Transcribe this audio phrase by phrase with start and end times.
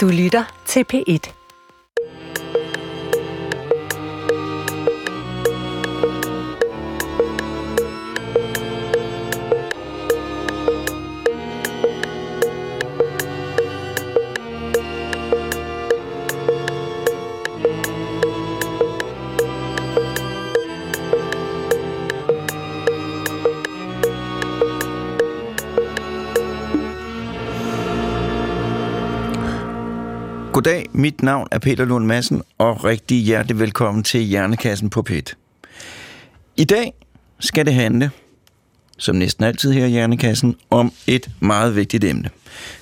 [0.00, 1.39] Du lytter til P1.
[30.60, 35.36] Goddag, mit navn er Peter Lund Madsen, og rigtig hjertelig velkommen til Hjernekassen på PET.
[36.56, 36.92] I dag
[37.38, 38.10] skal det handle,
[38.98, 42.30] som næsten altid her i Hjernekassen, om et meget vigtigt emne.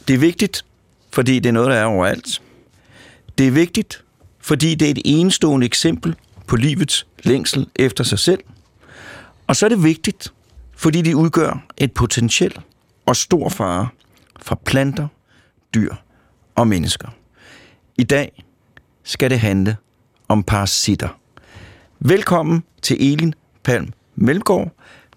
[0.09, 0.65] Det er vigtigt,
[1.13, 2.43] fordi det er noget, der er overalt.
[3.39, 4.05] Det er vigtigt,
[4.41, 6.15] fordi det er et enestående eksempel
[6.47, 8.41] på livets længsel efter sig selv.
[9.47, 10.33] Og så er det vigtigt,
[10.77, 12.59] fordi det udgør et potentiel
[13.07, 13.89] og stor fare
[14.43, 15.09] for planter,
[15.75, 15.95] dyr
[16.55, 17.09] og mennesker.
[18.01, 18.45] I dag
[19.03, 19.77] skal det handle
[20.29, 21.09] om parasitter.
[21.99, 24.71] Velkommen til Elin Palm Melgaard.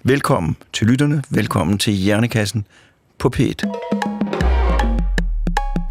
[0.04, 1.24] Velkommen til lytterne.
[1.30, 2.68] Velkommen til Hjernekassen
[3.18, 3.54] på P1.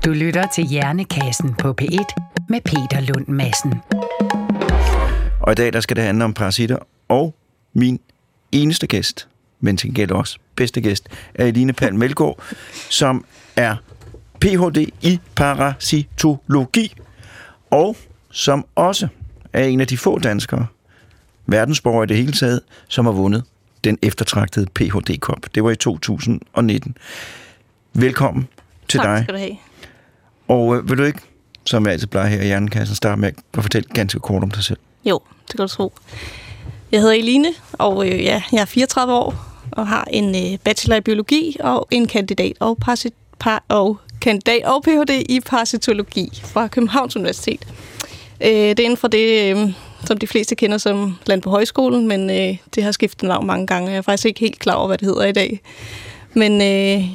[0.04, 2.14] Du lytter til Hjernekassen på P1
[2.48, 3.74] med Peter Lund Madsen.
[5.40, 7.34] Og i dag der skal det handle om parasitter, og
[7.72, 8.00] min
[8.52, 9.28] eneste gæst,
[9.60, 12.42] men til gengæld også bedste gæst, er Eline Palm Melgaard,
[12.88, 13.24] som
[13.56, 13.76] er
[14.40, 14.88] Ph.D.
[15.02, 16.94] i parasitologi,
[17.70, 17.96] og
[18.30, 19.08] som også
[19.52, 20.66] er en af de få danskere,
[21.46, 23.44] verdensborgere i det hele taget, som har vundet
[23.84, 25.54] den eftertragtede Ph.D.-kop.
[25.54, 26.96] Det var i 2019.
[27.92, 28.48] Velkommen
[28.88, 29.24] til tak dig.
[29.24, 29.56] skal du have.
[30.48, 31.20] Og øh, vil du ikke,
[31.66, 34.64] som jeg altid plejer her i Hjernekassen, starte med at fortælle ganske kort om dig
[34.64, 34.78] selv?
[35.04, 35.92] Jo, det kan du tro.
[36.92, 40.96] Jeg hedder Eline, og øh, ja, jeg er 34 år og har en øh, bachelor
[40.96, 45.24] i biologi og en kandidat og, parasit, par, og kandidat og Ph.D.
[45.28, 47.66] i parasitologi fra Københavns Universitet.
[48.40, 49.72] Øh, det er inden for det, øh,
[50.04, 53.66] som de fleste kender som Land på Højskolen, men øh, det har skiftet navn mange
[53.66, 55.60] gange, jeg er faktisk ikke helt klar over, hvad det hedder i dag.
[56.34, 57.08] Men øh,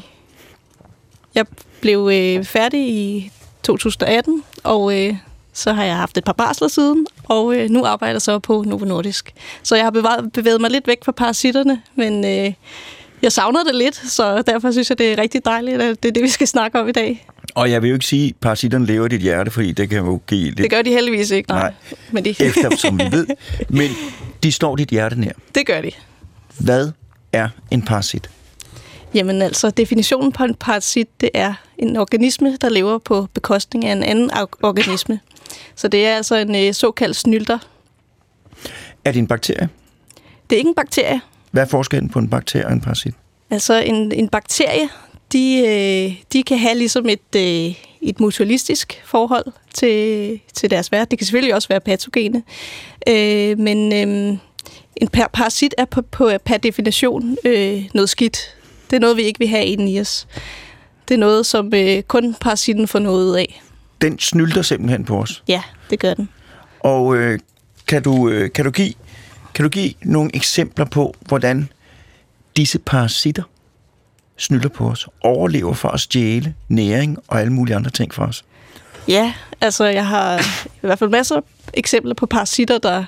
[1.36, 1.46] jeg
[1.82, 3.32] blev øh, færdig i
[3.64, 5.16] 2018, og øh,
[5.54, 8.64] så har jeg haft et par barsler siden, og øh, nu arbejder jeg så på
[8.68, 9.34] Novo Nordisk.
[9.64, 12.54] Så jeg har bevæget, bevæget mig lidt væk fra parasitterne, men øh,
[13.22, 16.14] jeg savner det lidt, så derfor synes jeg, det er rigtig dejligt, at det er
[16.14, 17.28] det, vi skal snakke om i dag.
[17.56, 19.98] Og jeg vil jo ikke sige, at parasitterne lever i dit hjerte, fordi det kan
[19.98, 21.60] jo give lidt Det gør de heldigvis ikke, nej.
[21.60, 21.74] Nej.
[22.12, 23.28] Men de, efter, som vi ved.
[23.70, 23.90] Men
[24.44, 25.32] de står dit hjerte nær.
[25.56, 25.92] det gør de.
[26.60, 26.92] Hvad
[27.34, 28.30] er en parasit?
[29.14, 33.92] Jamen altså, definitionen på en parasit, det er en organisme, der lever på bekostning af
[33.92, 35.20] en anden or- organisme.
[35.76, 37.60] Så det er altså en øh, såkaldt snylter.
[39.06, 39.70] Er det en bakterie?
[40.50, 41.22] Det er ikke en bakterie.
[41.56, 43.14] Hvad er forskellen på en bakterie og en parasit?
[43.50, 44.90] Altså en, en bakterie,
[45.32, 51.12] de, øh, de kan have ligesom et, øh, et mutualistisk forhold til, til deres vært.
[51.12, 52.44] Det kan selvfølgelig også være patogene.
[53.10, 54.38] Øh, men øh,
[54.96, 58.38] en par- parasit er på, på, per definition øh, noget skidt.
[58.90, 60.28] Det er noget, vi ikke vil have inde i os.
[61.08, 63.62] Det er noget, som øh, kun parasitten får noget af.
[64.02, 65.44] Den snylter simpelthen på os.
[65.48, 66.30] Ja, det gør den.
[66.80, 67.40] Og øh,
[67.88, 68.94] kan, du, øh, kan, du give,
[69.56, 71.70] kan du give nogle eksempler på, hvordan
[72.58, 73.44] disse parasitter
[74.38, 78.46] snylder på os, overlever for at stjæle næring og alle mulige andre ting for os?
[79.08, 81.42] Ja, altså jeg har i hvert fald masser af
[81.74, 83.06] eksempler på parasitter, der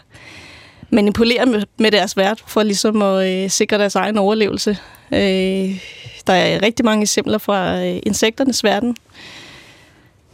[0.89, 4.77] manipulerer med, med deres vært for ligesom at øh, sikre deres egen overlevelse.
[5.11, 5.81] Øh,
[6.27, 8.89] der er rigtig mange eksempler fra øh, insekternes verden.
[8.89, 8.95] Øh,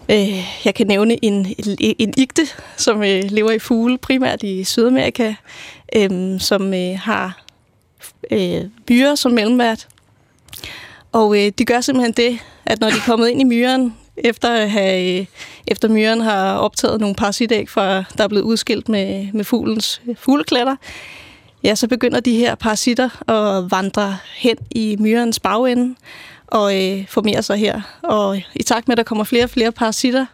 [0.10, 1.48] Øh, jeg kan nævne en,
[1.80, 2.48] en, igte,
[2.78, 5.34] som øh, lever i fugle, primært i Sydamerika,
[5.96, 7.44] øh, som øh, har
[8.32, 9.88] øh, myrer som mellemvært.
[11.12, 14.50] Og øh, de gør simpelthen det, at når de er kommet ind i myren, efter,
[14.50, 15.26] at have, øh,
[15.68, 20.16] efter myren har optaget nogle parasitæg, fra, der er blevet udskilt med, med fuglens øh,
[20.16, 20.76] fugleklatter, fugleklætter,
[21.64, 25.96] ja, så begynder de her parasitter at vandre hen i myrens bagende
[26.54, 27.82] og øh, formerer sig her.
[28.04, 30.26] Og i takt med, at der kommer flere og flere parasitter,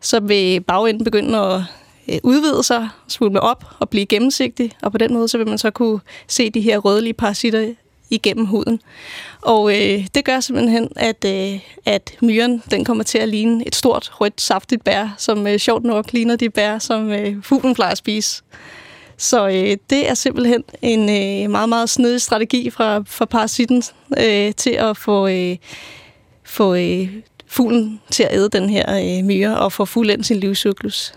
[0.00, 1.60] så vil bagenden begynde at
[2.08, 5.58] øh, udvide sig, svulme op og blive gennemsigtig, og på den måde så vil man
[5.58, 7.74] så kunne se de her rødlige parasitter
[8.10, 8.80] igennem huden.
[9.42, 13.74] Og øh, det gør simpelthen, at, øh, at myren den kommer til at ligne et
[13.74, 17.92] stort, rødt, saftigt bær, som øh, sjovt nok ligner de bær, som øh, fuglen plejer
[17.92, 18.42] at spise.
[19.16, 23.82] Så øh, det er simpelthen en øh, meget, meget snedig strategi fra, fra parasitten
[24.18, 25.56] øh, til at få, øh,
[26.44, 27.08] få øh,
[27.46, 31.12] fuglen til at æde den her øh, myre og få fuldendt sin livscyklus.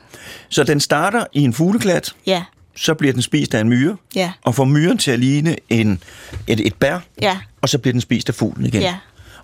[0.49, 2.43] Så den starter i en fugleklat, Ja,
[2.75, 6.03] så bliver den spist af en myre, ja, og får myren til at ligne en,
[6.47, 8.81] et, et bær, ja, og så bliver den spist af fuglen igen.
[8.81, 8.95] ja.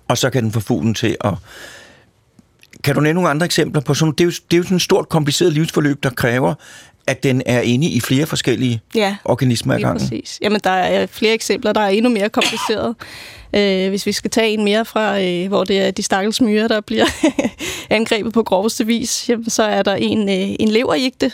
[0.08, 1.34] Og så kan den få fuglen til at
[2.84, 4.76] Kan du nævne nogle andre eksempler på sådan, det er jo, det er jo sådan
[4.76, 6.54] et stort, kompliceret livsforløb, der kræver,
[7.06, 10.00] at den er inde i flere forskellige Ja, organismer ad gangen.
[10.00, 10.38] præcis.
[10.42, 12.94] Jamen, der er flere eksempler, der er endnu mere kompliceret.
[13.56, 16.68] Øh, hvis vi skal tage en mere fra, øh, hvor det er de stakkels myrer,
[16.68, 17.04] der bliver
[17.90, 21.32] angrebet på groveste vis, jamen, så er der en, øh, en leverjigte,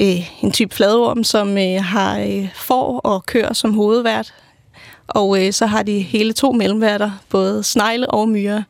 [0.00, 4.34] øh, en type fladorm, som øh, har øh, får og køer som hovedvært.
[5.08, 8.62] Og øh, så har de hele to mellemværter, både snegle og myrer.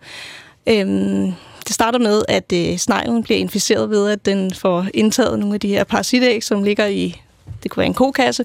[0.69, 1.33] Øhm,
[1.67, 5.61] det starter med, at øh, sneglen bliver inficeret ved, at den får indtaget nogle af
[5.61, 7.23] de her parasitæg, som ligger i,
[7.63, 8.45] det kunne være en kokasse.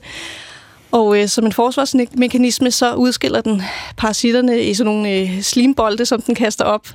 [0.91, 3.61] Og øh, som en forsvarsmekanisme, så udskiller den
[3.97, 6.87] parasitterne i sådan nogle øh, slimbolde, som den kaster op.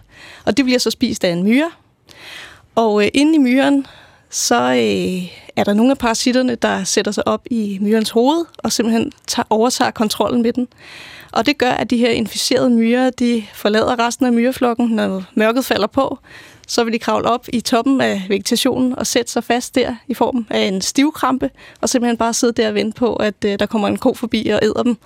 [0.45, 1.71] Og det bliver så spist af en myre.
[2.75, 3.87] Og øh, inde i myren,
[4.31, 8.73] så øh, er der nogle af parasitterne, der sætter sig op i myrens hoved, og
[8.73, 10.69] simpelthen tager, overtager kontrollen med den.
[11.33, 15.65] Og det gør, at de her inficerede myrer, de forlader resten af myreflokken, når mørket
[15.65, 16.19] falder på.
[16.67, 20.15] Så vil de kravle op i toppen af vegetationen og sætte sig fast der i
[20.15, 21.51] form af en stivkrampe,
[21.81, 24.47] og simpelthen bare sidde der og vente på, at øh, der kommer en ko forbi
[24.47, 24.97] og æder dem.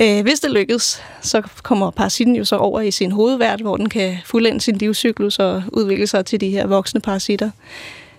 [0.00, 3.88] Øh, hvis det lykkes, så kommer parasitten jo så over i sin hovedvært, hvor den
[3.88, 7.50] kan fuldende sin livscyklus og udvikle sig til de her voksne parasitter.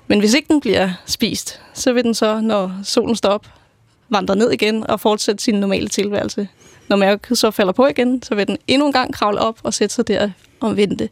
[0.08, 3.48] Men hvis ikke den bliver spist, så vil den så, når solen står op,
[4.10, 6.48] vandre ned igen og fortsætte sin normale tilværelse.
[6.90, 9.74] Når mørket så falder på igen, så vil den endnu en gang kravle op og
[9.74, 11.10] sætte sig der og vente.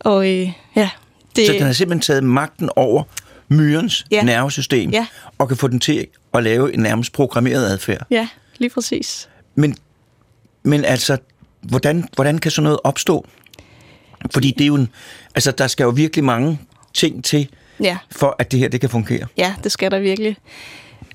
[0.00, 0.90] Og øh, ja,
[1.36, 3.02] det, Så den har simpelthen taget magten over
[3.48, 4.22] myrens Ja.
[4.22, 5.06] nervesystem, Ja.
[5.38, 8.06] og kan få den til at lave en nærmest programmeret adfærd.
[8.10, 9.28] ja, lige præcis.
[9.54, 9.76] Men,
[10.62, 11.16] men altså,
[11.62, 13.26] hvordan, hvordan kan sådan noget opstå?
[14.30, 14.88] Fordi det er jo en,
[15.34, 16.60] altså, der skal jo virkelig mange
[16.94, 17.48] ting til,
[17.80, 17.98] Ja.
[18.10, 19.26] for at det her det kan fungere.
[19.36, 20.36] Ja, det skal der virkelig.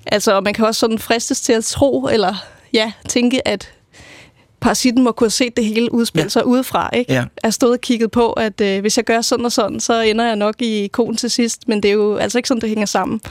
[0.06, 2.36] Altså, og man kan også sådan fristes til at tro, eller
[2.74, 3.74] ja, tænke, at
[4.60, 6.30] parasitten må kunne have set det hele udspille Ja.
[6.30, 7.14] sig udefra, ikke?
[7.14, 7.26] Ja.
[7.44, 10.26] Er stået og kigget på, at øh, hvis jeg gør sådan og sådan, så ender
[10.26, 12.86] jeg nok i konen til sidst, men det er jo altså ikke sådan, det hænger
[12.86, 13.22] sammen.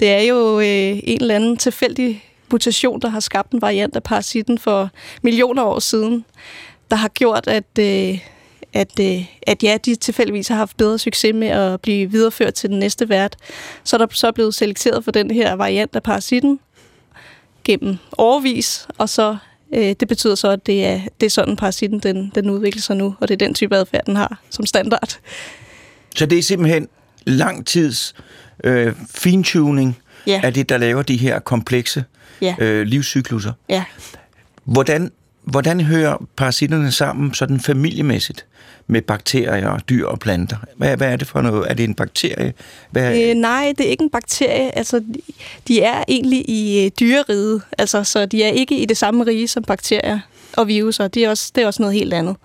[0.00, 0.66] Det er jo øh,
[1.04, 4.90] en eller anden tilfældig mutation, der har skabt en variant af parasitten for
[5.22, 6.24] millioner år siden,
[6.90, 8.18] der har gjort, at, øh,
[8.72, 12.70] at, øh, at ja, de tilfældigvis har haft bedre succes med at blive videreført til
[12.70, 13.36] den næste vært.
[13.84, 16.60] Så er der så blevet selekteret for den her variant af parasitten
[17.66, 19.36] gennem overvis, og så
[19.74, 22.96] øh, det betyder så, at det er, det er sådan, parasitten den, den udvikler sig
[22.96, 25.18] nu, og det er den type adfærd, den har som standard.
[26.16, 26.88] Så det er simpelthen
[27.24, 28.14] lang tids
[28.64, 30.40] øh, fintuning Ja.
[30.44, 32.04] af det, der laver de her komplekse
[32.40, 33.52] Ja, øh, livscykluser.
[33.68, 33.84] ja.
[34.64, 35.12] Hvordan,
[35.46, 38.46] hvordan hører parasitterne sammen sådan familiemæssigt
[38.86, 40.56] med bakterier, dyr og planter?
[40.76, 41.70] Hvad, hvad er det for noget?
[41.70, 42.52] Er det en bakterie?
[42.90, 44.78] Hvad, Øh, nej, det er ikke en bakterie.
[44.78, 45.20] Altså, de-
[45.68, 49.48] de er egentlig i øh, dyreriget, altså, så de er ikke i det samme rige
[49.48, 50.18] som bakterier
[50.56, 51.08] og viruser.
[51.08, 52.36] Det er også, det er også noget helt andet.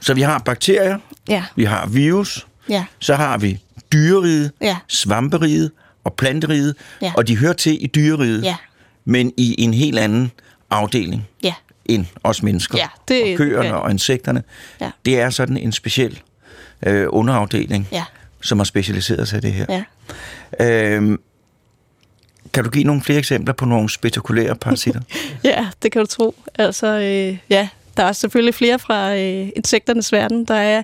[0.00, 0.98] Så vi har bakterier,
[1.28, 3.58] Ja, vi har virus, ja, så har vi
[3.92, 5.70] dyreriget, ja, svamperiget
[6.04, 7.12] og planteriget, Ja.
[7.16, 8.56] og de hører til i dyreriget, ja,
[9.04, 10.30] men i en helt anden
[10.70, 11.54] afdeling ja.
[11.86, 12.78] End os mennesker.
[12.78, 13.74] Ja, det- og køerne ja.
[13.74, 14.42] og insekterne.
[14.80, 14.90] Ja.
[15.04, 16.20] Det er sådan en speciel
[16.86, 18.04] øh, underafdeling, Ja,
[18.42, 19.66] som har specialiseret sig i det her.
[19.68, 19.84] ja.
[20.94, 21.20] Øhm,
[22.52, 25.00] kan du give nogle flere eksempler på nogle spektakulære parasitter?
[25.44, 26.34] Ja, det kan du tro.
[26.54, 30.44] Altså, øh, ja, der er selvfølgelig flere fra øh, insekternes verden.
[30.44, 30.82] Der er,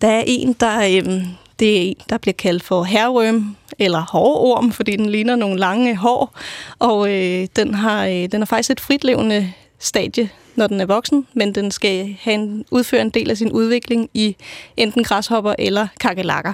[0.00, 1.22] der er en, der, øh,
[1.58, 5.96] det er en, der bliver kaldt for herrøm, eller hårorm, fordi den ligner nogle lange
[5.96, 6.38] hår.
[6.78, 11.26] Og øh, den, har, øh, den har faktisk et fritlevende stadie, når den er voksen,
[11.34, 14.36] men den skal have en, udføre en del af sin udvikling i
[14.76, 16.52] enten græshopper eller kakelakker.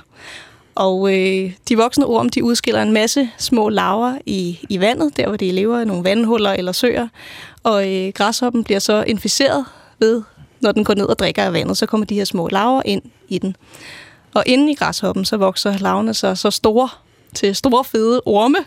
[0.74, 5.28] Og øh, de voksne orm, de udskiller en masse små larver i, i vandet, der
[5.28, 7.08] hvor de lever i nogle vandhuller eller søer.
[7.62, 9.64] Og øh, græshoppen bliver så inficeret
[9.98, 10.22] ved,
[10.60, 13.02] når den går ned og drikker af vandet, så kommer de her små larver ind
[13.28, 13.56] i den.
[14.34, 16.88] Og inde i græshoppen, så vokser larverne så, så store
[17.34, 18.58] til store fede orme.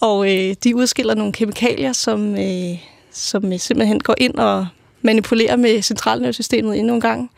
[0.00, 2.78] Og øh, de udskiller nogle kemikalier, som, øh,
[3.18, 4.66] som øh, simpelthen går ind og
[5.02, 7.30] manipulerer med centralnervesystemet endnu en gang.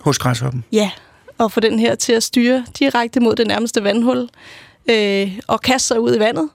[0.00, 0.64] Hos græshoppen?
[0.72, 0.90] Ja,
[1.38, 4.28] og få den her til at styre direkte mod det nærmeste vandhul
[4.90, 6.48] øh, og kaste sig ud i vandet.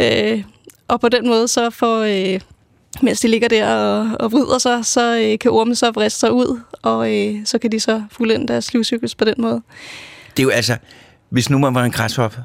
[0.00, 0.42] Øh,
[0.88, 2.40] og på den måde så får, øh,
[3.02, 6.32] mens de ligger der og, og vrider sig, så øh, kan ormen så vriste sig
[6.32, 9.62] ud, og øh, så kan de så fuldende deres livscyklus på den måde.
[10.36, 10.76] Det er jo altså,
[11.28, 12.44] hvis nu man var en græshoppe,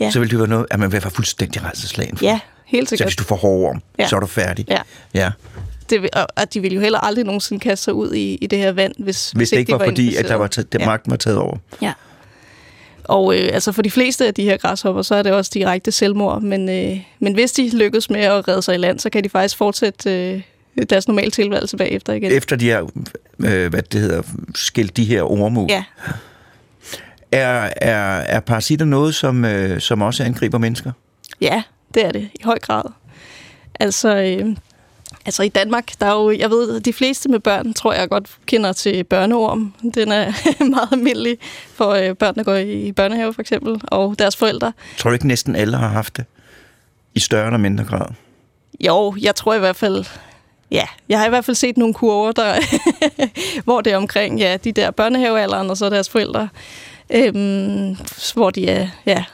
[0.00, 0.10] ja.
[0.10, 2.18] Så ville det være noget, at man ville være fuldstændig redselslagen.
[2.22, 3.18] Ja, helt Så hvis sikkert.
[3.18, 4.08] du får orm, ja.
[4.08, 4.64] Så er du færdig.
[4.68, 4.78] Ja.
[5.14, 5.30] ja.
[5.90, 8.46] Det, vil- og, og de ville jo heller aldrig nogensinde kaste sig ud i, i
[8.46, 10.86] det her vand, hvis, Hvis det ikke de var fordi, at der var taget, Ja.
[10.86, 11.56] magten var taget over.
[11.82, 11.92] Ja.
[13.04, 15.92] Og øh, altså for de fleste af de her græshopper, så er det også direkte
[15.92, 16.42] selvmord.
[16.42, 19.28] Men, øh, men hvis de lykkes med at redde sig i land, så kan de
[19.28, 20.42] faktisk fortsætte øh,
[20.90, 22.32] deres normale tilværelse bagefter igen.
[22.32, 22.88] Efter de har,
[23.38, 24.22] øh, hvad det hedder,
[24.54, 25.66] skilt de her orme ud.
[25.68, 25.84] Ja,
[27.32, 30.92] Er, er, er parasitter noget, som, øh, som også angriber mennesker?
[31.40, 31.62] Ja,
[31.96, 32.82] det er det i høj grad.
[33.80, 34.56] Altså, øh,
[35.26, 38.36] altså i Danmark, der er jo, jeg ved, de fleste med børn, tror jeg godt
[38.46, 39.74] kender til børneorm.
[39.94, 40.32] Den er
[40.74, 41.38] meget almindelig
[41.74, 44.72] for øh, børn, der går i børnehave for eksempel, og deres forældre.
[44.96, 46.24] Tror du ikke næsten alle har haft det?
[47.14, 48.06] I større eller mindre grad?
[48.80, 50.04] Jo, jeg tror i hvert fald,
[50.70, 52.54] ja, jeg har i hvert fald set nogle kurver, der,
[53.64, 56.48] hvor det er omkring ja, de der børnehavealderen og så deres forældre.
[57.14, 57.96] Øhm,
[58.34, 59.24] hvor de er, ja,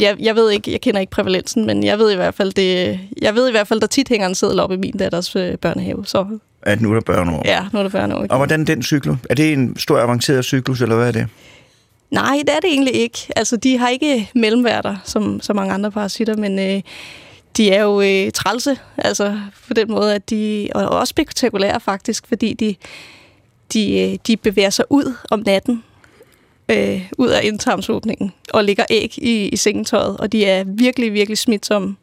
[0.00, 3.00] jeg, jeg ved ikke, jeg kender ikke prævalensen, men jeg ved i hvert fald, det,
[3.22, 5.58] jeg ved i hvert fald, der tit hænger en seddel op i min datters øh,
[5.58, 6.06] børnehave.
[6.06, 6.38] Så.
[6.62, 7.42] At nu er der børneår?
[7.44, 8.26] Ja, nu er der børneår.
[8.30, 9.16] Og hvordan den cyklus?
[9.30, 11.26] Er det en stor avanceret cyklus, eller hvad er det?
[12.10, 13.18] Nej, det er det egentlig ikke.
[13.36, 16.82] Altså, de har ikke mellemværter, som så mange andre parasitter, men øh,
[17.56, 22.26] de er jo øh, trælse, altså på den måde, at de, og også spektakulære faktisk,
[22.28, 22.74] fordi de,
[23.72, 25.82] de, øh, de bevæger sig ud om natten,
[26.68, 31.38] øh, ud af indtarmsåbningen og lægger æg i, i sengetøjet, og de er virkelig, virkelig
[31.38, 31.96] smitsomme.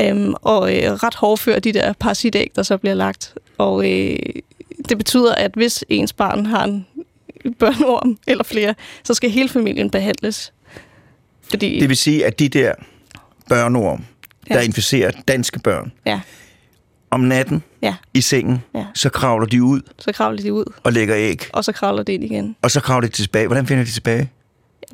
[0.00, 3.34] Øhm, og øh, ret hårdfør de der parasitæg, der så bliver lagt.
[3.58, 4.18] Og øh,
[4.88, 6.86] det betyder, at hvis ens barn har en
[7.58, 8.74] børneorm eller flere,
[9.04, 10.52] så skal hele familien behandles.
[11.50, 12.74] Fordi, det vil sige, at de der
[13.48, 14.04] børneorm,
[14.50, 14.54] ja.
[14.54, 16.20] der inficerer danske børn, ja.
[17.10, 17.94] Om natten ja.
[18.14, 18.84] i sengen, ja.
[18.94, 19.80] så kravler de ud.
[19.98, 20.64] Så kravler de ud.
[20.82, 21.48] Og lægger æg.
[21.52, 22.56] Og så kravler de ind igen.
[22.62, 23.46] Og så kravler de tilbage.
[23.46, 24.30] Hvordan finder de tilbage?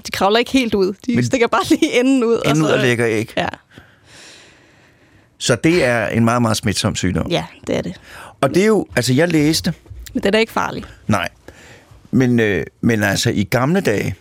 [0.06, 0.94] De kravler ikke helt ud.
[1.06, 2.35] De Men stikker bare lige enden ud.
[2.35, 3.33] Enden og, så, ud og lægger æg.
[3.37, 3.49] Ja.
[5.38, 7.30] Så det er en meget, meget smitsom sygdom.
[7.30, 8.00] Ja, det er det.
[8.40, 9.75] Og det er jo, altså jeg læste...
[10.14, 10.85] Men den er ikke farlig.
[11.06, 11.28] Nej.
[12.11, 14.14] Men, øh, men altså i gamle dage,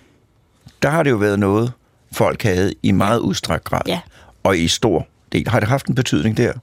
[0.81, 1.71] der har det jo været noget,
[2.11, 3.81] folk havde i meget udstrakt grad.
[3.87, 3.99] Ja.
[4.43, 5.47] Og i stor del.
[5.47, 6.53] Har det haft en betydning der?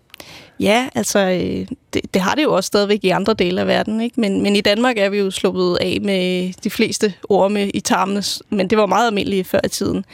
[0.61, 4.01] Ja, altså øh, det, det har det jo også stadigvæk i andre dele af verden,
[4.01, 4.21] ikke?
[4.21, 8.23] Men, men i Danmark er vi jo sluppet af med de fleste orme i tarmene,
[8.51, 10.05] men det var meget almindeligt før i tiden.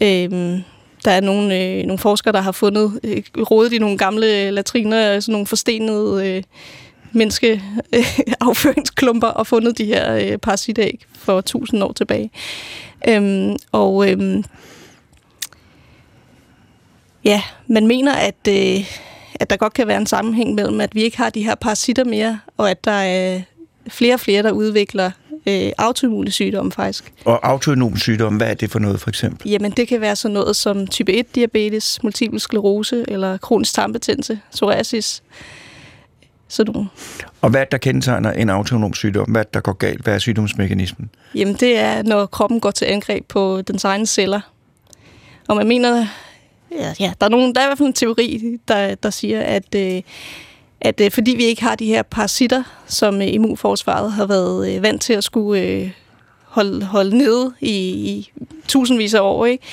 [0.00, 0.62] Øhm,
[1.04, 5.20] der er nogle, øh, nogle forskere, der har fundet, øh, rodet i nogle gamle latriner,
[5.20, 6.42] sådan nogle forstenede øh,
[7.12, 12.30] menneskeafføringsklumper øh, og fundet de her øh, parasitæg for tusind år tilbage.
[13.08, 14.44] Øhm, og øhm,
[17.24, 18.84] ja, man mener, at, øh,
[19.42, 22.04] at der godt kan være en sammenhæng mellem, at vi ikke har de her parasitter
[22.04, 23.40] mere, og at der er
[23.88, 25.10] flere og flere, der udvikler
[25.46, 27.12] øh, autoimmune sygdomme faktisk.
[27.24, 29.50] Og autoimmune sygdomme, hvad er det for noget for eksempel?
[29.50, 34.40] Jamen det kan være sådan noget som type 1 diabetes, multiple sklerose eller kronisk tarmbetændelse,
[34.52, 35.22] psoriasis.
[36.48, 36.88] Sådan nogle.
[37.40, 39.30] Og hvad der kendetegner en autonom sygdom?
[39.30, 40.00] Hvad der går galt?
[40.00, 41.10] Hvad er sygdomsmekanismen?
[41.34, 44.40] Jamen det er, når kroppen går til angreb på dens egne celler.
[45.48, 46.06] Og man mener,
[46.78, 49.40] ja, ja der, er nogen, der er i hvert fald en teori, der, der siger,
[49.40, 50.02] at, øh,
[50.80, 54.82] at øh, fordi vi ikke har de her parasitter, som øh, immunforsvaret har været øh,
[54.82, 55.90] vant til at skulle øh,
[56.44, 58.32] holde, holde nede i, i
[58.68, 59.64] tusindvis af år, ikke?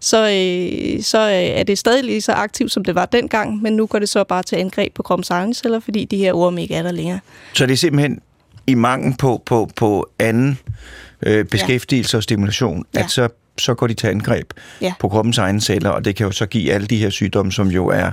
[0.00, 3.72] så, øh, så øh, er det stadig lige så aktivt, som det var dengang, men
[3.72, 6.62] nu går det så bare til angreb på kroppens egne celler, fordi de her orme
[6.62, 7.20] ikke er der længere.
[7.52, 8.20] Så det er simpelthen
[8.66, 10.58] i mangel på, på, på anden
[11.22, 12.18] øh, beskæftigelse ja.
[12.18, 13.00] og stimulation, ja.
[13.00, 14.92] at så, så går de til angreb ja.
[15.00, 17.68] på kroppens egne celler, og det kan jo så give alle de her sygdomme, som
[17.68, 18.10] jo er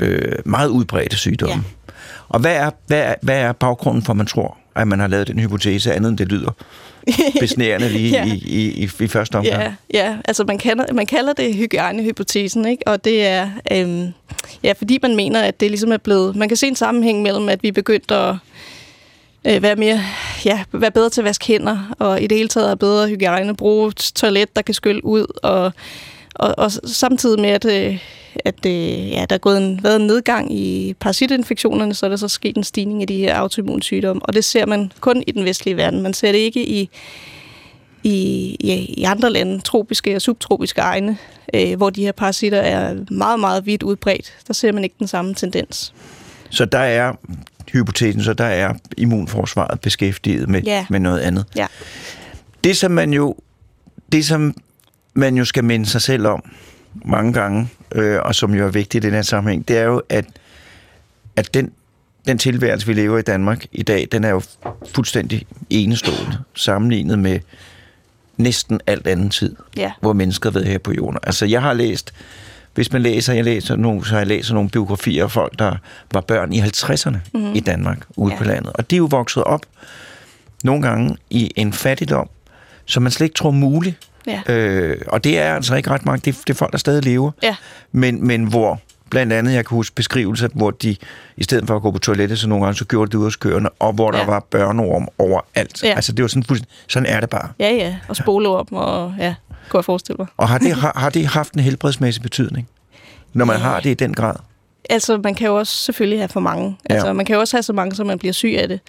[0.00, 1.54] øh, meget udbredte sygdomme.
[1.54, 1.92] Ja.
[2.28, 5.06] Og hvad er, hvad, er, hvad er baggrunden for, at man tror, at man har
[5.06, 6.50] lavet den hypotese, andet end det lyder
[7.40, 8.24] besnærende lige ja.
[8.24, 9.62] i, i, i, i første omgang?
[9.62, 10.16] Ja, ja.
[10.24, 12.82] altså man kalder, man kalder det hygiejnehypotesen, ikke?
[12.86, 14.08] og det er, øhm,
[14.62, 17.48] ja, fordi man mener, at det ligesom er blevet, man kan se en sammenhæng mellem,
[17.48, 18.34] at vi begyndte at
[19.46, 20.00] øh, være mere,
[20.44, 23.56] ja, være bedre til at vaske hænder, og i det hele taget er bedre hygiejne,
[23.56, 25.72] bruge toilet, der kan skylle ud, og,
[26.34, 27.98] og, og samtidig med, at, øh,
[28.44, 32.16] at øh, ja, der er gået en, været en nedgang i parasitinfektionerne, så er der
[32.16, 35.44] så sket en stigning i de her autoimmunsygdomme, og det ser man kun i den
[35.44, 36.02] vestlige verden.
[36.02, 36.90] Man ser det ikke i,
[38.02, 41.18] i, i, i andre lande, tropiske og subtropiske egne,
[41.54, 44.32] øh, hvor de her parasitter er meget, meget vidt udbredt.
[44.46, 45.94] Der ser man ikke den samme tendens.
[46.50, 47.12] Så der er
[47.72, 50.86] hypotesen, så der er immunforsvaret beskæftiget med, ja.
[50.90, 51.44] med noget andet.
[51.56, 51.66] Ja.
[52.64, 53.36] Det, som man jo,
[54.12, 54.54] det, som
[55.14, 56.42] man jo skal minde sig selv om
[57.04, 60.02] mange gange, øh, og som jo er vigtigt i den her sammenhæng, det er jo,
[60.08, 60.24] at,
[61.36, 61.72] at den,
[62.26, 64.42] den tilværelse, vi lever i Danmark i dag, den er jo
[64.94, 67.40] fuldstændig enestående sammenlignet med
[68.36, 69.92] næsten alt anden tid, ja.
[70.00, 71.18] hvor mennesker været her på jorden.
[71.22, 72.12] Altså, jeg har læst,
[72.74, 75.76] hvis man læser, jeg læser nogle, så jeg læst nogle biografier af folk, der
[76.12, 77.54] var børn i 50'erne mm-hmm.
[77.54, 78.38] i Danmark, ude ja.
[78.38, 78.72] på landet.
[78.74, 79.60] Og de er jo vokset op
[80.64, 82.28] nogle gange i en fattigdom,
[82.84, 83.96] som man slet ikke tror muligt.
[84.26, 84.42] Ja.
[84.48, 87.30] Øh, og det er altså ikke ret mange, det, det er folk, der stadig lever.
[87.42, 87.56] Ja.
[87.92, 90.96] Men, men hvor blandt andet, jeg kan huske beskrivelser, hvor de,
[91.36, 93.32] i stedet for at gå på toilettet, så nogle gange, så gjorde de ud af
[93.32, 94.24] skørene, og hvor der Ja.
[94.26, 95.82] var børneorm overalt.
[95.82, 95.88] Ja.
[95.94, 97.48] Altså, det var sådan, fuldstændig- sådan er det bare.
[97.60, 97.96] Ja, ja.
[98.08, 99.34] Og spoleorm, og ja,
[99.68, 100.26] kunne jeg forestille mig.
[100.36, 102.68] Og har det, har, har det haft en helbredsmæssig betydning?
[103.32, 103.62] Når man Ja.
[103.62, 104.34] har det i den grad?
[104.90, 106.76] Altså, man kan jo også selvfølgelig have for mange.
[106.90, 106.94] Ja.
[106.94, 108.80] Altså, man kan jo også have så mange, så man bliver syg af det.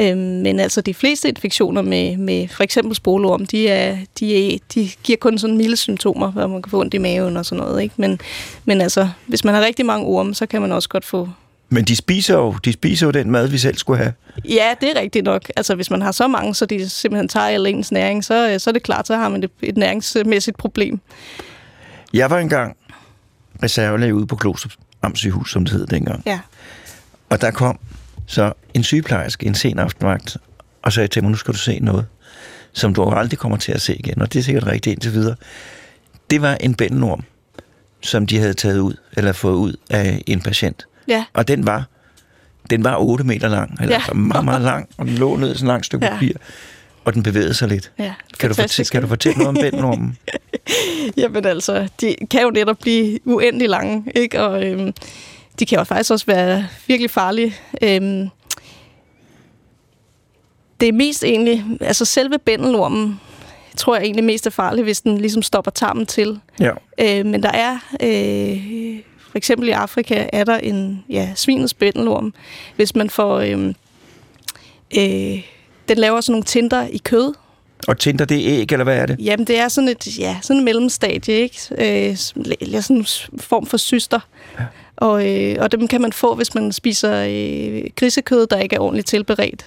[0.00, 4.58] Øhm, men altså, de fleste infektioner med, med for eksempel spoleorm, de, er, de, er,
[4.74, 7.64] de giver kun sådan milde symptomer, hvor man kan få ondt i maven og sådan
[7.64, 7.82] noget.
[7.82, 7.94] Ikke?
[7.98, 8.20] Men,
[8.64, 11.28] men altså, hvis man har rigtig mange orme, så kan man også godt få...
[11.68, 14.12] Men de spiser jo, de spiser jo den mad, vi selv skulle have.
[14.48, 15.42] Ja, det er rigtigt nok.
[15.56, 18.60] Altså, hvis man har så mange, så de simpelthen tager al ens næring, så, øh,
[18.60, 21.00] så er det klart, så har man et, et næringsmæssigt problem.
[22.12, 22.76] Jeg var engang
[23.62, 24.68] reservelæge ude på Kloster
[25.02, 26.22] Amtssygehus, som det hed dengang.
[26.26, 26.40] Ja.
[27.30, 27.78] Og der kom
[28.26, 30.36] så en sygeplejerske en sen aftenvagt
[30.82, 32.06] og sagde til mig, nu skal du se noget,
[32.72, 34.22] som du aldrig kommer til at se igen.
[34.22, 35.36] Og det er sikkert rigtigt indtil videre.
[36.30, 37.24] Det var en bændenorm,
[38.00, 40.86] som de havde taget ud, eller fået ud af en patient.
[41.08, 41.24] Ja.
[41.32, 41.84] Og den var,
[42.70, 43.94] den var 8 meter lang, eller Ja.
[43.94, 46.12] altså meget, meget lang, og den lå ned i sådan et langt stykke Ja.
[46.12, 46.32] papir,
[47.04, 47.92] og den bevægede sig lidt.
[47.98, 50.18] ja Kan du, fortælle, kan du fortælle noget om bændenormen?
[51.16, 54.40] Jamen altså, de kan jo netop blive uendelig lange, ikke?
[54.40, 54.92] Og øhm,
[55.58, 57.54] de kan jo faktisk også være virkelig farlige.
[57.82, 58.28] Øhm,
[60.80, 63.20] det er mest egentlig, altså selve bændelormen,
[63.76, 66.40] tror jeg egentlig mest er farlig, hvis den ligesom stopper tarmen til.
[66.60, 66.70] Ja.
[66.98, 72.34] Øh, men der er, øh, for eksempel i Afrika, er der en ja, svinets bændelorm.
[72.76, 73.74] Hvis man får, øh,
[74.98, 75.42] øh,
[75.94, 77.34] den laver sådan nogle tinter i kød,
[77.88, 79.16] Og tænder det er æg, eller hvad er det?
[79.20, 81.58] Jamen, det er sådan et ja, sådan et mellemstadie, ikke?
[81.78, 83.06] Øh, sådan en
[83.40, 84.20] form for syster.
[84.58, 84.64] Ja.
[84.96, 88.80] Og, øh, og dem kan man få, hvis man spiser øh, grisekød, der ikke er
[88.80, 89.66] ordentligt tilberedt.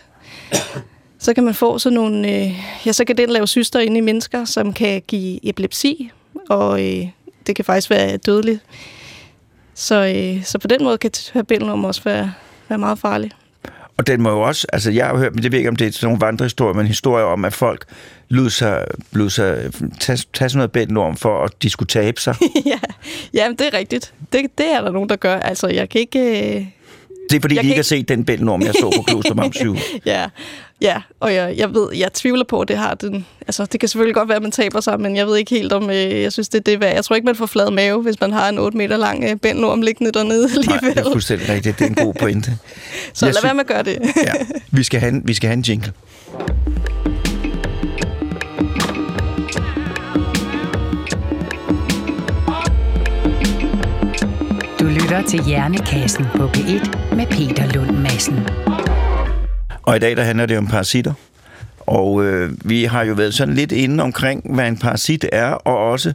[1.20, 2.32] Så kan man få sådan nogle...
[2.32, 2.51] Øh,
[2.86, 6.12] ja, så kan den lave syster inde i mennesker, som kan give epilepsi,
[6.50, 7.08] og øh,
[7.48, 8.60] det kan faktisk være dødeligt.
[9.74, 12.34] Så, øh, så på den måde kan tuberkulom også være,
[12.70, 13.32] være meget farlig.
[13.98, 15.88] Og den må jo også, altså jeg har hørt, men det ved ikke, om det
[15.88, 17.86] er sådan nogle vandrehistorier, men historier om, at folk
[18.30, 22.36] lød sig, lød sig tage, tage sådan noget bændenorm for, at de skulle tabe sig.
[22.65, 22.80] ja,
[23.34, 24.13] jamen, det er rigtigt.
[24.34, 25.36] Det, det er der nogen, der gør.
[25.36, 26.56] Altså, jeg kan ikke...
[26.58, 26.65] Øh,
[27.30, 29.54] det er fordi, Jeg de kan ikke har set den bændenorm, jeg så på Klostermam
[29.54, 29.76] 7.
[30.06, 30.26] Ja,
[30.82, 33.26] ja og jeg, jeg ved, jeg tvivler på, at det har den...
[33.48, 35.74] Altså, det kan selvfølgelig godt være, at man taber sig, men jeg ved ikke helt
[35.74, 35.90] om...
[35.90, 36.94] Øh, jeg synes, det er det værd.
[36.94, 39.36] Jeg tror ikke, man får flad mave, hvis man har en 8 meter lang øh,
[39.36, 40.96] bændelorm liggende dernede Nej, alligevel.
[40.96, 41.80] det er fuldstændig rigtigt.
[41.80, 42.52] Det er en god pointe.
[43.14, 43.98] Så Jeg lad sy- være med at gøre det.
[44.24, 44.34] Ja,
[44.72, 45.92] vi skal have en, vi skal have en jingle.
[55.15, 58.47] lytter til Hjernekassen på P1 med Peter Lund Madsen.
[59.84, 61.13] Og i dag der handler det om parasitter.
[61.80, 65.78] Og øh, vi har jo været sådan lidt inde omkring, hvad en parasit er, og
[65.78, 66.13] også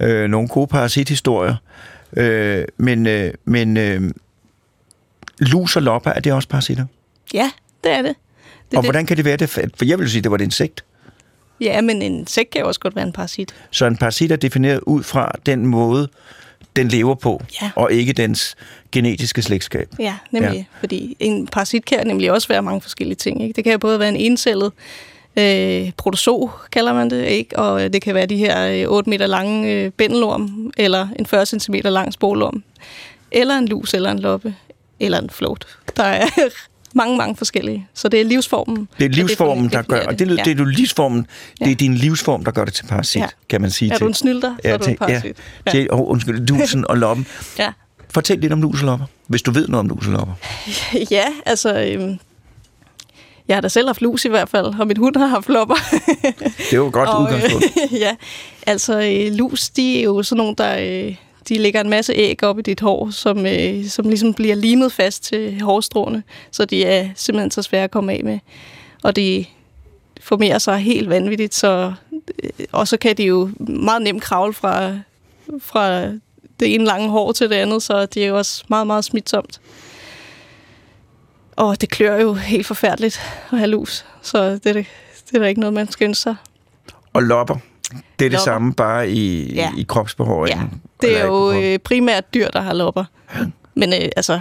[0.00, 1.54] øh, nogle gode parasithistorier.
[2.16, 4.10] Øh, men øh, men øh,
[5.38, 6.84] lus og lopper, er det også parasitter?
[7.34, 7.50] Ja,
[7.84, 8.14] det er det.
[8.70, 8.84] det, og det.
[8.84, 9.48] hvordan kan det være det?
[9.48, 10.84] For jeg vil sige, det var et insekt.
[11.60, 13.54] Ja, men en sæk kan jo også godt være en parasit.
[13.70, 16.08] Så en parasit er defineret ud fra den måde,
[16.76, 17.70] den lever på, Ja.
[17.76, 18.54] og ikke dens
[18.92, 19.88] genetiske slægtskab.
[19.98, 20.52] Ja, nemlig.
[20.54, 20.64] Ja.
[20.80, 23.42] Fordi en parasit kan nemlig også være mange forskellige ting.
[23.42, 23.52] Ikke?
[23.56, 24.72] Det kan både være en encellet
[25.36, 27.58] øh, protozoo, kalder man det, ikke?
[27.58, 31.46] og det kan være de her øh, 8 meter lange øh, bændelorm, eller en 40
[31.46, 32.62] cm lang spolorm,
[33.32, 34.54] eller en lus, eller en loppe,
[35.00, 35.66] eller en float.
[35.96, 36.26] Der er
[36.94, 37.86] mange, mange forskellige.
[37.94, 38.88] Så det er livsformen.
[38.98, 40.42] Det er livsformen, der definerer gør, og det, det, Ja.
[40.42, 41.26] det er jo livsformen,
[41.60, 41.64] Ja.
[41.64, 43.26] det er din livsform, der gør det til parasit, Ja.
[43.48, 44.00] kan man sige Er til.
[44.04, 45.36] du en snylter, så er du en til, parasit.
[45.66, 47.26] Ja, til, oh, undskyld, lusen og loppen.
[47.58, 47.72] Ja.
[48.10, 50.34] Fortæl lidt om luselopper, hvis du ved noget om luselopper.
[51.10, 51.82] Ja, altså...
[51.82, 52.18] Øhm,
[53.48, 55.74] jeg har da selv haft lus i hvert fald, og min hund har haft lopper.
[56.58, 57.66] Det er jo et godt Og, udgangspunkt.
[57.92, 58.14] Øh, ja,
[58.66, 60.76] altså øh, lus, de er jo sådan nogle, der
[61.08, 61.14] øh,
[61.48, 64.92] de lægger en masse æg op i dit hår, som, øh, som ligesom bliver limet
[64.92, 68.38] fast til hårstråene, så de er simpelthen så svære at komme af med.
[69.02, 69.44] Og de
[70.20, 71.92] formerer sig helt vanvittigt, så,
[72.42, 74.98] øh, og så kan de jo meget nemt kravle fra,
[75.58, 76.04] fra
[76.60, 79.60] det ene lange hår til det andet, så det er jo også meget, meget smitsomt.
[81.56, 83.20] Og det klør jo helt forfærdeligt
[83.52, 84.86] at have lus, så det er, det
[85.34, 86.36] er der ikke noget, man skal ønske sig.
[87.12, 87.56] Og lopper,
[87.92, 88.44] det er det Lopper.
[88.44, 89.70] samme, bare i, Ja.
[89.78, 90.82] i kropsbehåringen.
[91.02, 93.04] Ja, det er jo øh, primært dyr, der har lopper.
[93.74, 94.40] Men øh, altså,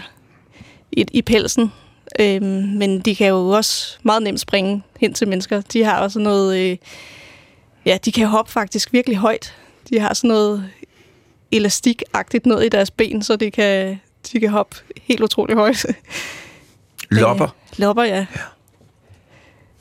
[0.91, 1.71] i, i pelsen.
[2.19, 5.61] Øh, men de kan jo også meget nemt springe hen til mennesker.
[5.61, 6.57] De har også noget...
[6.71, 6.77] Øh,
[7.85, 9.55] ja, de kan hoppe faktisk virkelig højt.
[9.89, 10.69] De har sådan noget
[11.51, 13.99] elastikagtigt noget i deres ben, så de kan,
[14.33, 15.85] de kan hoppe helt utrolig højt.
[17.09, 17.45] Lopper.
[17.45, 18.25] Øh, lopper, ja.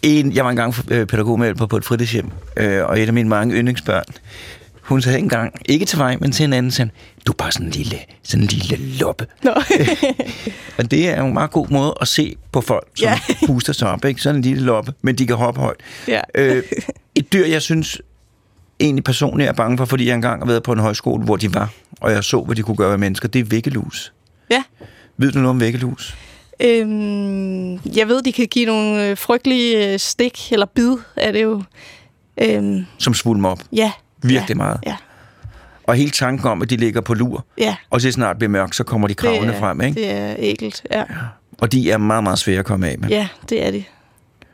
[0.02, 3.54] En, jeg var engang øh, pædagogmedhjælper på et fritidshjem, øh, og et af mine mange
[3.54, 4.04] yndlingsbørn,
[4.82, 6.90] hun sagde engang, ikke til mig, men til en anden, sagde,
[7.26, 9.26] du er bare sådan en lille, sådan en lille loppe.
[9.42, 9.50] Nå.
[10.78, 13.20] Og det er en meget god måde at se på folk, som ja.
[13.46, 14.22] Puster sig op, ikke?
[14.22, 15.76] Sådan en lille loppe, men de kan hoppe højt.
[16.08, 16.20] ja.
[16.34, 16.62] Øh,
[17.14, 18.00] et dyr, jeg synes
[18.80, 21.54] egentlig personligt er bange for, fordi jeg engang har været på en højskole, hvor de
[21.54, 24.12] var, og jeg så, hvad de kunne gøre ved mennesker, det er væggelus.
[24.50, 24.62] ja.
[25.16, 26.16] Ved du noget om væggelus?
[26.64, 31.42] Øhm, jeg ved, de kan give nogle øh, frygtelige øh, stik, eller bid, er det
[31.42, 31.62] jo.
[32.42, 33.92] Øhm, Som svulmer op ja.
[34.22, 34.54] virkelig ja.
[34.54, 34.78] meget.
[34.86, 34.96] Ja,
[35.84, 37.76] Og hele tanken om, at de ligger på lur, ja.
[37.90, 40.00] og så snart bliver mørkt, så kommer de kravende frem, ikke?
[40.00, 41.04] Det er ægelt, ja.
[41.58, 43.08] Og de er meget, meget svære at komme af med.
[43.08, 43.84] Ja, det er det.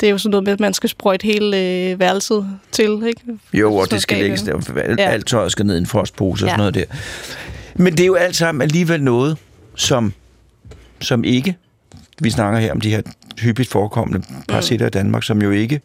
[0.00, 3.20] Det er jo sådan noget med, at man skal sprøjte hele øh, værelset til, ikke?
[3.54, 4.72] Jo, og det skal lægges der.
[4.76, 5.08] Alt, Ja.
[5.10, 6.52] alt tøjet skal ned i en frostpose og Ja.
[6.52, 6.84] sådan noget der.
[7.74, 9.38] Men det er jo alt sammen alligevel noget,
[9.74, 10.12] som,
[11.00, 11.56] som ikke...
[12.22, 13.02] Vi snakker her om de her
[13.40, 14.88] hyppigt forekommende parasitter mm.
[14.88, 15.80] i Danmark, som jo ikke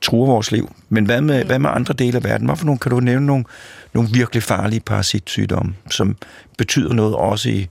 [0.00, 0.74] truer vores liv.
[0.88, 1.46] Men hvad med, mm.
[1.46, 2.46] hvad med andre dele af verden?
[2.46, 3.44] Hvorfor nogle, kan du nævne nogle,
[3.92, 6.16] nogle virkelig farlige parasitsygdomme, som
[6.58, 7.68] betyder noget også i,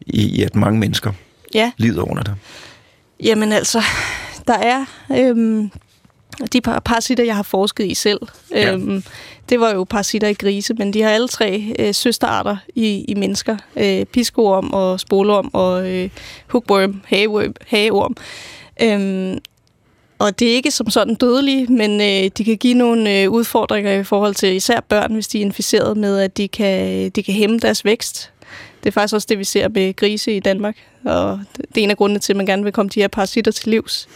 [0.00, 1.12] i, i at mange mennesker
[1.54, 2.34] Ja, lider under det?
[3.20, 3.82] jamen altså,
[4.46, 5.70] der er øhm,
[6.52, 8.20] de par parasitter, jeg har forsket i selv.
[8.50, 8.72] Ja.
[8.72, 9.04] Øhm,
[9.48, 13.14] det var jo parasitter i grise, men de har alle tre øh, søsterarter i, i
[13.14, 13.56] mennesker.
[13.76, 16.10] Øh, piskoorm og spolorm og øh,
[16.46, 18.16] hookworm, hageworm, hageorm.
[18.82, 19.38] Øhm,
[20.18, 23.92] og det er ikke som sådan dødelige, men øh, de kan give nogle øh, udfordringer
[23.92, 27.34] i forhold til især børn, hvis de er inficeret med, at de kan, de kan
[27.34, 28.32] hæmme deres vækst.
[28.82, 31.90] Det er faktisk også det, vi ser med grise i Danmark, og det er en
[31.90, 34.08] af grundene til, at man gerne vil komme de her parasitter til livs.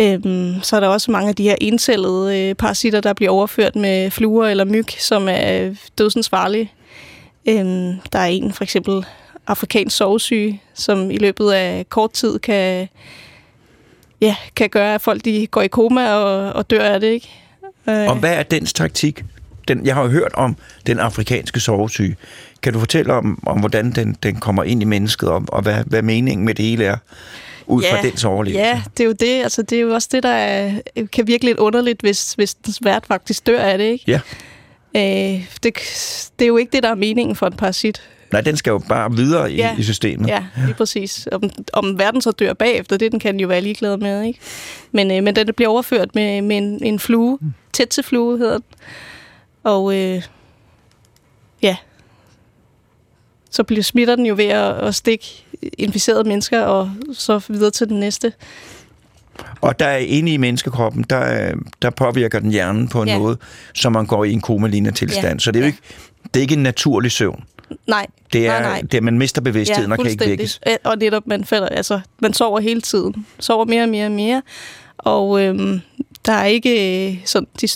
[0.00, 3.76] Øhm, så er der også mange af de her encellede øh, parasitter, der bliver overført
[3.76, 6.72] med fluer eller myg, som er øh, dødsens farlige.
[7.48, 9.06] Øhm, der er en, for eksempel
[9.46, 12.88] afrikansk sovesyge, som i løbet af kort tid kan,
[14.20, 17.06] ja, kan gøre, at folk de går i koma og, og dør af det.
[17.06, 17.28] Ikke?
[17.88, 19.24] Øh, Og hvad er dens taktik?
[19.68, 20.56] Den, jeg har jo hørt om
[20.86, 22.16] den afrikanske sovesyge.
[22.62, 25.84] Kan du fortælle om, om hvordan den, den kommer ind i mennesket, og, og hvad,
[25.86, 26.96] hvad meningen med det hele er,
[27.66, 28.60] ud fra dens overlevelse?
[28.68, 29.42] Ja, det er jo det.
[29.42, 30.72] Altså, det er jo også det, der er,
[31.12, 33.84] kan virke lidt underligt, hvis, hvis dens vært faktisk dør af det.
[33.84, 34.04] Ikke?
[34.06, 34.20] Ja.
[34.96, 35.74] Øh, det,
[36.38, 38.02] det er jo ikke det, der er meningen for en parasit.
[38.32, 39.76] Nej, den skal jo bare videre i, Ja.
[39.78, 40.28] i systemet.
[40.28, 41.28] Ja, lige præcis.
[41.32, 44.22] Om, om verden så dør bagefter, det den kan den jo være ligeglad med.
[44.22, 44.40] Ikke?
[44.92, 47.38] Men, øh, men den bliver overført med, med en, en flue.
[47.72, 48.64] Tæt til flue hedder den.
[49.64, 50.22] Og øh,
[51.62, 51.76] ja,
[53.50, 55.44] så bliver smitter den jo ved at, at stikke
[55.78, 58.32] inficerede mennesker, og så videre til den næste.
[59.60, 63.18] Og der er inde i menneskekroppen, der, er- der påvirker den hjernen på en Ja.
[63.18, 63.36] måde,
[63.74, 65.32] så man går i en komalignende tilstand.
[65.34, 65.38] Ja.
[65.38, 65.66] Så det er jo Ja.
[65.66, 65.78] ikke,
[66.34, 67.44] det er ikke en naturlig søvn.
[67.86, 68.80] Nej, Det er, nej, nej.
[68.80, 70.60] det er, man mister bevidstheden og kan ikke vækkes.
[70.66, 73.26] Ja, Og netop, man, falder, altså, man sover hele tiden.
[73.40, 74.42] Sover mere og mere og mere.
[74.98, 75.80] Og øhm,
[76.26, 77.68] der er ikke øh, sådan de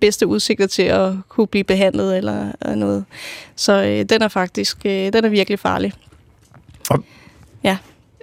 [0.00, 3.04] bedste udsigter til at kunne blive behandlet eller øh, noget.
[3.56, 5.92] Så øh, den er faktisk øh, den er virkelig farlig.
[6.90, 7.04] Og-
[7.64, 7.76] Ja.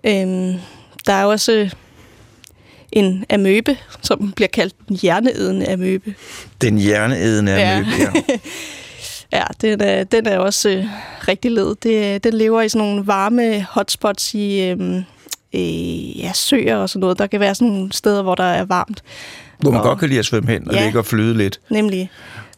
[0.03, 0.53] Øhm,
[1.05, 1.71] der er også øh,
[2.91, 6.15] en amøbe, som bliver kaldt den hjerneædende amøbe.
[6.61, 7.77] Den hjerneædende Ja.
[7.77, 7.91] amøbe.
[8.29, 8.37] Ja.
[9.33, 10.85] Ja, den er, den er også øh,
[11.27, 11.75] rigtig led.
[11.83, 14.97] Det, den lever i sådan nogle varme hotspots i øhm,
[15.55, 17.19] øh, ja, søer og sådan noget.
[17.19, 19.03] Der kan være sådan nogle steder, hvor der er varmt.
[19.59, 20.83] Hvor man Og- godt kan lide at svømme hen og Ja.
[20.83, 21.59] ligge og flyde lidt.
[21.69, 22.09] Nemlig.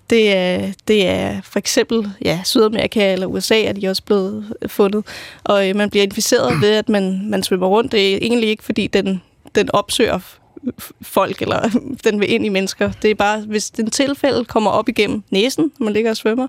[0.09, 5.05] Det er, det er for eksempel ja, Sydamerika eller USA, er de også blevet fundet.
[5.43, 7.91] Og øh, man bliver inficeret ved, at man, man svømmer rundt.
[7.91, 9.21] Det er egentlig ikke, fordi den,
[9.55, 10.19] den opsøger
[11.01, 11.69] folk, eller
[12.05, 12.91] den vil ind i mennesker.
[13.01, 16.47] Det er bare, hvis den tilfælde kommer op igennem næsen, når man ligger og svømmer,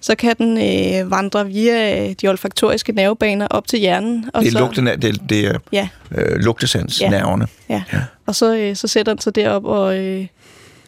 [0.00, 4.30] så kan den øh, vandre via øh, de olfaktoriske nervebaner op til hjernen.
[4.34, 7.46] Og Det er, så, lugtene, det, det er Ja, øh, lugtesandsnerverne.
[7.68, 7.82] ja.
[7.92, 8.02] Ja.
[8.26, 10.26] Og så, øh, så sætter den sig derop og, øh,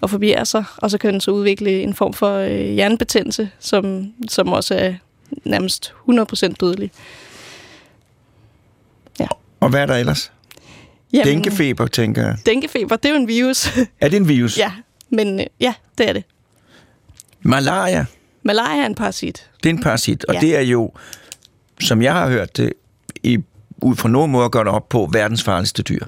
[0.00, 4.12] og forvirrer sig, og så kan den så udvikle en form for øh, hjernebetændelse, som,
[4.28, 4.94] som også er
[5.44, 6.90] nærmest 100% dødelig.
[9.60, 10.32] Og hvad er der ellers?
[11.12, 12.36] Jamen, Dænkefeber, tænker jeg.
[12.46, 13.68] Dænkefeber, det er jo en virus.
[14.00, 14.58] Er det en virus?
[14.58, 14.72] ja,
[15.10, 16.24] men øh, ja, det er det.
[17.42, 18.06] Malaria,
[18.42, 19.50] Malaria er en parasit.
[19.62, 20.40] det er en parasit, og Ja.
[20.40, 20.92] det er jo,
[21.80, 22.72] som jeg har hørt det,
[23.22, 23.38] i,
[23.82, 26.06] ud fra nogen måde gøre det op på, verdens farligste dyr.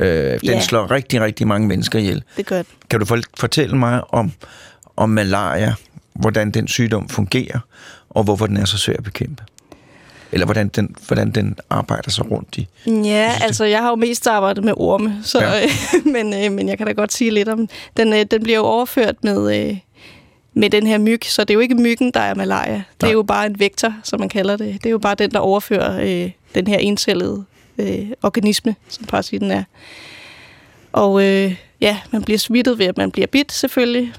[0.00, 0.60] Øh, den Ja.
[0.60, 2.22] slår rigtig, rigtig mange mennesker ihjel.
[2.36, 2.66] Det gør det.
[2.90, 4.32] Kan du for- fortælle mig om,
[4.96, 5.74] om malaria,
[6.12, 7.58] hvordan den sygdom fungerer,
[8.10, 9.42] og hvorfor den er så svær at bekæmpe?
[10.32, 12.68] Eller hvordan den, hvordan den arbejder sig rundt i?
[12.86, 15.60] Ja, altså jeg har jo mest arbejdet med orme, så, ja.
[16.14, 18.12] men, øh, men jeg kan da godt sige lidt om den.
[18.12, 19.76] Øh, den bliver jo overført med, øh,
[20.54, 22.74] med den her myg, så det er jo ikke myggen, der er malaria.
[22.74, 23.08] Det Nej.
[23.08, 24.74] er jo bare en vektor, som man kalder det.
[24.74, 27.44] Det er jo bare den, der overfører øh, den her encellede
[27.78, 29.64] øh, organisme, som parasitten er.
[30.92, 34.12] Og øh, ja, man bliver smittet ved, at man bliver bidt selvfølgelig.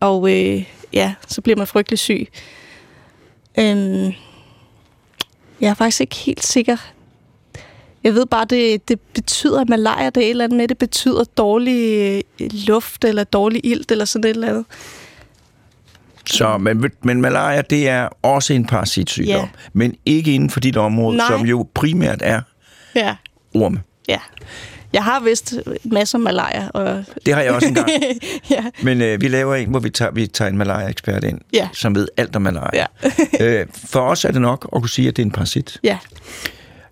[0.00, 2.28] Og øh, ja, så bliver man frygtelig syg.
[3.58, 4.12] Øhm,
[5.60, 6.76] jeg er faktisk ikke helt sikker.
[8.04, 10.78] Jeg ved bare, det, det betyder, at malaria, det er et eller andet med, det
[10.78, 11.98] betyder dårlig
[12.40, 14.64] øh, luft, eller dårlig ilt, eller sådan et eller andet.
[16.26, 19.48] Så, men, men malaria, det er også en parasitsygdom, Ja.
[19.72, 21.26] men ikke inden for dit område, Nej.
[21.28, 22.40] som jo primært er
[22.98, 23.16] Ja.
[23.54, 23.82] orme.
[24.08, 24.18] Ja.
[24.92, 27.88] Jeg har vist masser af malaria, og Det har jeg også engang.
[28.50, 31.68] ja, Men øh, vi laver en, hvor vi tager, vi tager en malaria-ekspert ind, Ja.
[31.72, 32.86] som ved alt om malaria.
[33.00, 33.10] ja,
[33.60, 35.78] øh, for os er det nok at kunne sige, at det er en parasit.
[35.84, 35.98] ja,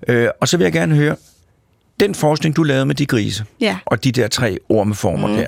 [0.09, 1.17] Øh, og så vil jeg gerne høre,
[2.01, 3.79] den forskning, du lavede med de grise, ja.
[3.85, 5.35] og de der tre ormeformer mm.
[5.37, 5.47] der,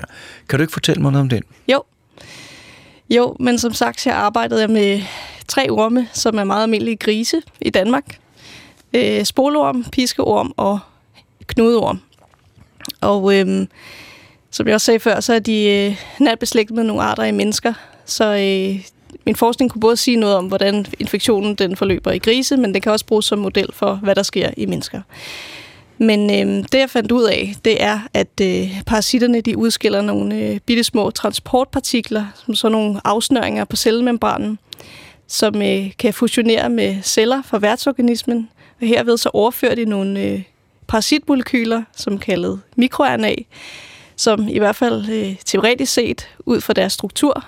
[0.49, 1.43] kan du ikke fortælle mig noget om den?
[1.67, 1.83] Jo.
[3.09, 5.01] Jo, men som sagt, så arbejdede jeg med
[5.47, 8.17] tre orme, som er meget almindelige grise i Danmark.
[8.93, 10.79] Øh, spolorm, piskeorm og
[11.47, 12.01] knudeorm.
[13.01, 13.67] Og øh,
[14.51, 17.31] som jeg også sagde før, så er de øh, nært beslægtet med nogle arter i
[17.31, 17.73] mennesker.
[18.05, 18.85] Så øh,
[19.25, 22.83] min forskning kunne både sige noget om, hvordan infektionen den forløber i grise, men det
[22.83, 25.01] kan også bruges som model for, hvad der sker i mennesker.
[25.97, 30.35] Men øh, det, jeg fandt ud af, det er, at øh, parasitterne de udskiller nogle
[30.35, 34.59] øh, bitte små transportpartikler, som sådan nogle afsnøringer på cellemembranen,
[35.27, 38.49] som øh, kan fusionere med celler fra værtsorganismen.
[38.81, 40.43] Og herved så overfører de nogle øh,
[40.87, 43.35] parasitmolekyler, som kaldet mikroRNA,
[44.15, 47.45] som i hvert fald øh, teoretisk set, ud fra deres struktur,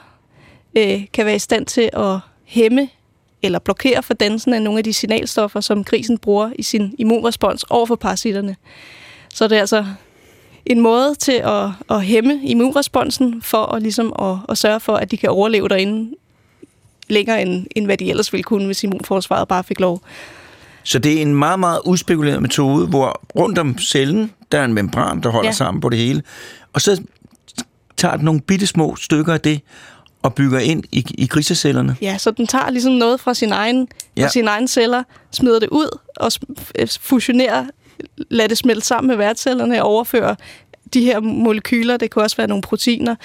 [0.78, 2.90] øh, kan være i stand til at hæmme
[3.44, 7.66] eller blokere for dansen af nogle af de signalstoffer, som grisen bruger i sin immunrespons
[7.70, 8.56] over for parasitterne.
[9.34, 9.86] Så det er altså
[10.66, 15.12] en måde til at, at hæmme immunresponsen for at, ligesom at, at sørge for, at
[15.12, 16.16] de kan overleve derinde
[17.10, 20.02] længere end, end hvad de ellers ville kunne, hvis immunforsvaret bare fik lov.
[20.84, 24.74] Så det er en meget, meget udspekuleret metode, hvor rundt om cellen, der er en
[24.74, 25.54] membran, der holder ja.
[25.54, 26.24] Sammen på det hele,
[26.74, 27.02] og så
[27.98, 29.62] tager den nogle bitte små stykker af det,
[30.24, 31.96] og bygger ind i, i grisecellerne.
[32.02, 34.24] Ja, så den tager ligesom noget fra sin egen, Ja.
[34.26, 36.32] fra sine egne celler, smider det ud og
[37.02, 37.66] fusionerer,
[38.30, 40.36] lader det smelte sammen med værtscellerne og overfører
[40.94, 43.16] de her molekyler, det kan også være nogle proteiner.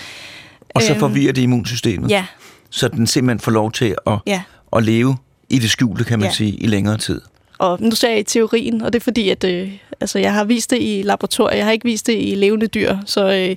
[0.75, 2.27] Og så Øhm, forvirrer det immunsystemet, Ja,
[2.71, 4.43] så den simpelthen får lov til at, ja.
[4.77, 5.17] at leve
[5.49, 6.35] i det skjulte, kan man Ja.
[6.35, 7.21] sige, i længere tid.
[7.59, 10.45] Og nu sagde jeg i teorien, og det er fordi, at øh, altså, jeg har
[10.45, 13.33] vist det i laboratoriet, jeg har ikke vist det i levende dyr, så...
[13.33, 13.57] Øh,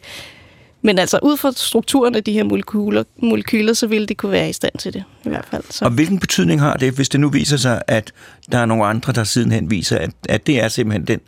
[0.82, 4.50] men altså, ud fra strukturen af de her molekyler, molekyler, så ville de kunne være
[4.50, 5.64] i stand til det, i hvert fald.
[5.70, 5.86] Så.
[5.86, 8.12] Og hvilken betydning har det, hvis det nu viser sig, at
[8.52, 11.20] der er nogle andre, der sidenhen viser, at, at det er simpelthen den,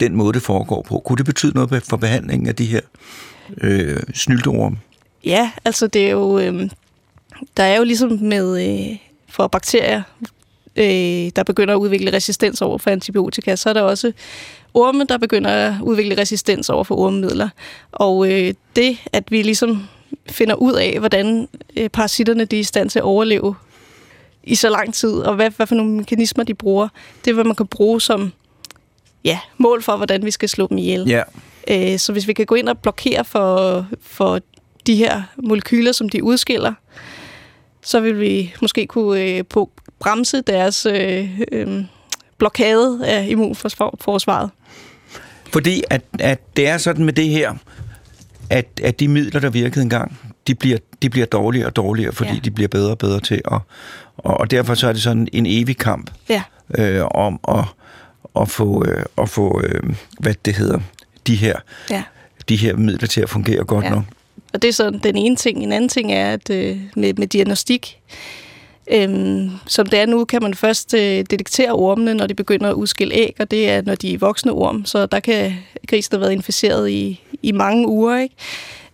[0.00, 0.98] den måde, det foregår på?
[0.98, 2.80] Kunne det betyde noget for behandlingen af de her
[3.60, 4.76] øh, snylteorme?
[5.24, 6.38] Ja, altså det er jo...
[6.38, 6.70] Øh,
[7.56, 8.68] der er jo ligesom med...
[8.68, 8.96] Øh,
[9.28, 10.02] for bakterier,
[10.76, 14.12] øh, der begynder at udvikle resistens over for antibiotika, så er der også
[14.74, 17.48] orme, der begynder at udvikle resistens over for ormemidler.
[17.92, 19.88] Og øh, det, at vi ligesom
[20.30, 23.54] finder ud af, hvordan øh, parasitterne de er i stand til at overleve
[24.44, 26.88] i så lang tid, og hvad, hvad for nogle mekanismer de bruger,
[27.24, 28.32] det er, hvad man kan bruge som
[29.24, 31.08] ja, mål for, hvordan vi skal slå dem ihjel.
[31.08, 31.22] Ja,
[31.70, 34.40] Øh, så hvis vi kan gå ind og blokere for, for
[34.86, 36.72] de her molekyler, som de udskiller,
[37.84, 39.70] så vil vi måske kunne øh, på
[40.00, 41.84] bremse deres øh, øh,
[42.38, 44.50] blokade af immunforsvaret.
[45.52, 47.54] fordi at, at det er sådan med det her,
[48.50, 52.32] at, at de midler, der virkede engang, de bliver, de bliver dårligere og dårligere, fordi
[52.32, 52.38] ja.
[52.38, 53.58] De bliver bedre og bedre til at...
[54.16, 56.42] Og, og derfor så er det sådan en evig kamp Ja,
[56.78, 57.64] øh, om at,
[58.42, 60.80] at få, øh, at få øh, hvad det hedder,
[61.26, 61.56] de her,
[61.90, 62.02] ja.
[62.48, 63.84] de her midler til at fungere godt.
[63.84, 63.90] Ja.
[63.90, 64.04] nok.
[64.54, 65.62] Og det er så den ene ting.
[65.62, 67.98] En anden ting er, at øh, med, med diagnostik,
[68.90, 72.74] øhm, som det er nu, kan man først øh, detektere ormene, når de begynder at
[72.74, 74.84] udskille æg, og det er, når de er voksne orm.
[74.84, 75.52] Så der kan
[75.86, 78.34] grisen have været inficeret i, i mange uger, ikke?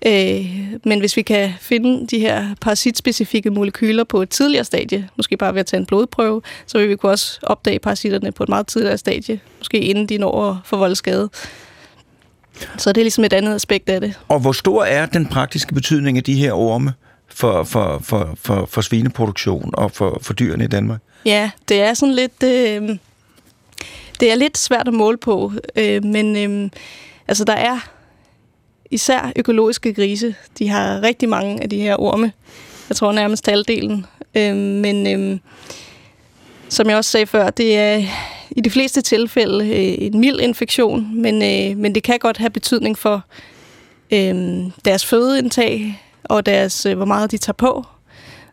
[0.06, 0.46] Øh,
[0.84, 5.54] men hvis vi kan finde de her parasitspecifikke molekyler på et tidligere stadie, måske bare
[5.54, 8.66] ved at tage en blodprøve, så vil vi kunne også opdage parasitterne på et meget
[8.66, 11.30] tidligere stadie, måske inden de når at forvolde skade.
[12.78, 14.14] Så det er ligesom et andet aspekt af det.
[14.28, 16.92] Og hvor stor er den praktiske betydning af de her orme
[17.28, 21.00] for, for, for, for, for svineproduktion og for, for dyrene i Danmark?
[21.24, 22.42] Ja, det er sådan lidt...
[22.42, 22.96] Øh,
[24.20, 26.70] det er lidt svært at måle på, øh, men øh,
[27.28, 27.78] altså der er
[28.90, 30.34] især økologiske grise.
[30.58, 32.32] De har rigtig mange af de her orme.
[32.88, 34.06] Jeg tror nærmest halvdelen.
[34.34, 35.38] Øh, men øh,
[36.68, 38.02] som jeg også sagde før, det er
[38.50, 42.50] i de fleste tilfælde øh, en mild infektion, men, øh, men det kan godt have
[42.50, 43.24] betydning for
[44.12, 47.86] øh, deres fødeindtag og deres, øh, hvor meget de tager på.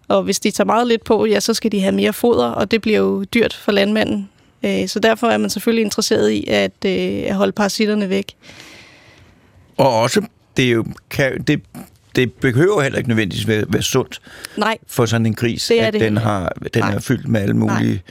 [0.07, 2.71] Og hvis de tager meget lidt på, ja, så skal de have mere foder, og
[2.71, 4.29] det bliver jo dyrt for landmanden.
[4.63, 8.33] Øh, Så derfor er man selvfølgelig interesseret i at, øh, at holde parasitterne væk.
[9.77, 10.21] Og også,
[10.57, 11.62] det, er jo, kan, det,
[12.17, 14.21] det behøver heller ikke nødvendigvis være, være sundt
[14.58, 16.93] Nej, for sådan en gris, Det at det den, har, den Nej.
[16.93, 18.03] er fyldt med alle mulige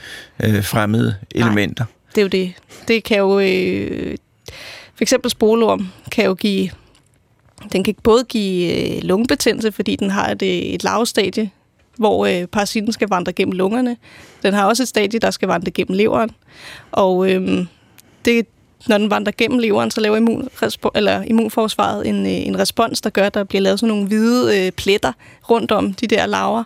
[0.43, 1.85] øh, fremmede elementer.
[2.15, 2.53] det er jo det.
[2.87, 3.39] Det kan jo...
[3.39, 4.17] Øh,
[4.95, 6.69] for eksempel spolorm kan jo give...
[7.71, 11.49] Den kan både give øh, lungebetændelse, fordi den har et, øh, et lavstadie,
[11.97, 13.97] hvor øh, parasitten skal vandre gennem lungerne.
[14.43, 16.31] Den har også et stadie, der skal vandre gennem leveren.
[16.91, 17.65] Og øh,
[18.25, 18.47] det,
[18.87, 20.49] når den vandrer gennem leveren, så laver immun,
[20.95, 24.65] eller immunforsvaret en, øh, en respons, der gør, at der bliver lavet sådan nogle hvide
[24.65, 25.11] øh, pletter
[25.49, 26.63] rundt om de der laver.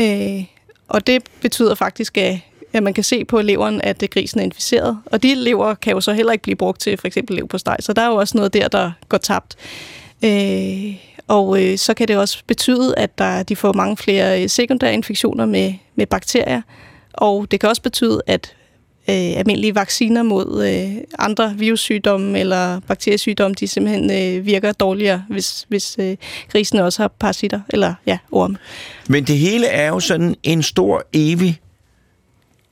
[0.00, 0.44] Øh,
[0.88, 2.38] og det betyder faktisk, at,
[2.72, 4.98] at man kan se på leveren, at øh, grisen er inficeret.
[5.06, 7.58] Og de lever kan jo så heller ikke blive brugt til for eksempel lev på
[7.58, 7.76] steg.
[7.80, 9.56] Så der er jo også noget der, der går tabt.
[10.24, 10.94] Øh,
[11.28, 14.94] og øh, så kan det også betyde, at der, de får mange flere øh, sekundære
[14.94, 16.62] infektioner med, med bakterier.
[17.12, 18.54] Og det kan også betyde, at
[19.08, 25.66] øh, almindelige vacciner mod øh, andre virussygdomme eller bakteriesygdomme, de simpelthen øh, virker dårligere, hvis,
[25.68, 26.16] hvis øh,
[26.52, 28.56] grisen også har parasitter, eller ja, orme.
[29.08, 31.60] Men det hele er jo sådan en stor, evig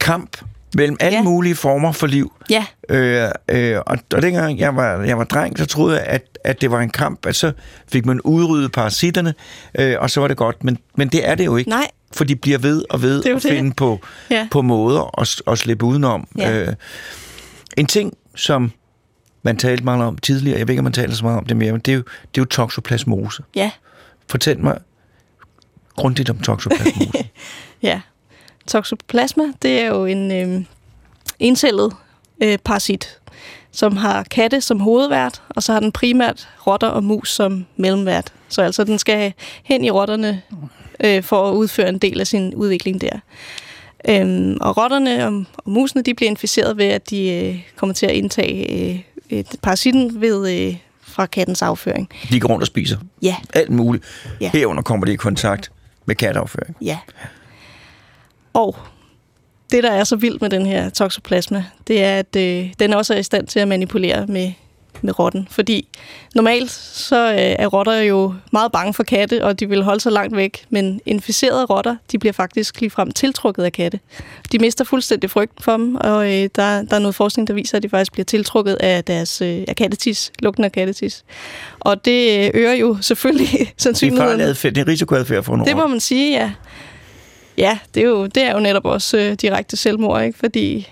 [0.00, 0.36] kamp
[0.74, 1.22] mellem alle Ja.
[1.22, 2.32] mulige former for liv.
[2.50, 6.38] Ja, Øh, øh, og, og dengang jeg var, jeg var dreng, så troede jeg, at,
[6.44, 7.52] at det var en kamp, at så
[7.92, 9.34] fik man udryddet parasitterne,
[9.78, 10.64] øh, og så var det godt.
[10.64, 11.70] Men, men det er det jo ikke.
[11.70, 13.42] nej, For de bliver ved og ved at det.
[13.42, 14.48] finde på, ja.
[14.50, 16.28] på måder at, at slippe udenom.
[16.38, 16.60] Ja.
[16.60, 16.74] Øh,
[17.76, 18.72] en ting, som
[19.42, 21.56] man talte meget om tidligere, jeg ved ikke, om man taler så meget om det
[21.56, 23.42] mere, men det er jo, det er jo toxoplasmose.
[23.54, 23.70] Ja,
[24.28, 24.78] Fortæl mig
[25.96, 27.28] grundigt om toxoplasmose.
[27.82, 28.00] ja.
[28.66, 30.64] Toxoplasma, det er jo en øh,
[31.38, 31.92] encellet
[32.42, 33.18] øh, parasit,
[33.70, 38.32] som har katte som hovedvært, og så har den primært rotter og mus som mellemvært.
[38.48, 40.42] Så altså, den skal hen i rotterne
[41.04, 43.18] øh, for at udføre en del af sin udvikling der.
[44.08, 48.06] Øhm, og rotterne og, og musene, de bliver inficeret ved, at de øh, kommer til
[48.06, 52.08] at indtage øh, parasitten ved, øh, fra kattens afføring.
[52.30, 54.04] de går rundt og spiser Ja, alt muligt.
[54.40, 54.50] Ja.
[54.52, 55.72] Herunder kommer de i kontakt
[56.06, 56.76] med katteafføring.
[56.80, 56.98] Ja.
[58.52, 58.76] Og
[59.72, 63.14] det, der er så vildt med den her toxoplasma, det er, at øh, den også
[63.14, 64.52] er i stand til at manipulere med,
[65.00, 65.48] med rotten.
[65.50, 65.88] Fordi
[66.34, 70.12] normalt så øh, er rotter jo meget bange for katte, og de vil holde sig
[70.12, 70.64] langt væk.
[70.70, 74.00] Men inficerede rotter, de bliver faktisk ligefrem tiltrukket af katte.
[74.52, 77.76] De mister fuldstændig frygten for dem, og øh, der, der er noget forskning, der viser,
[77.76, 81.24] at de faktisk bliver tiltrukket af deres øh, af kattetis, lugten af kattetis.
[81.80, 84.40] Og det øh, øger jo selvfølgelig Det er sandsynligheden.
[84.40, 86.52] adfærd, det er risikoadfærd for nogle Det må man sige, ja.
[87.58, 90.38] Ja, det er jo, det er jo netop også øh, direkte selvmord, ikke?
[90.38, 90.88] Fordi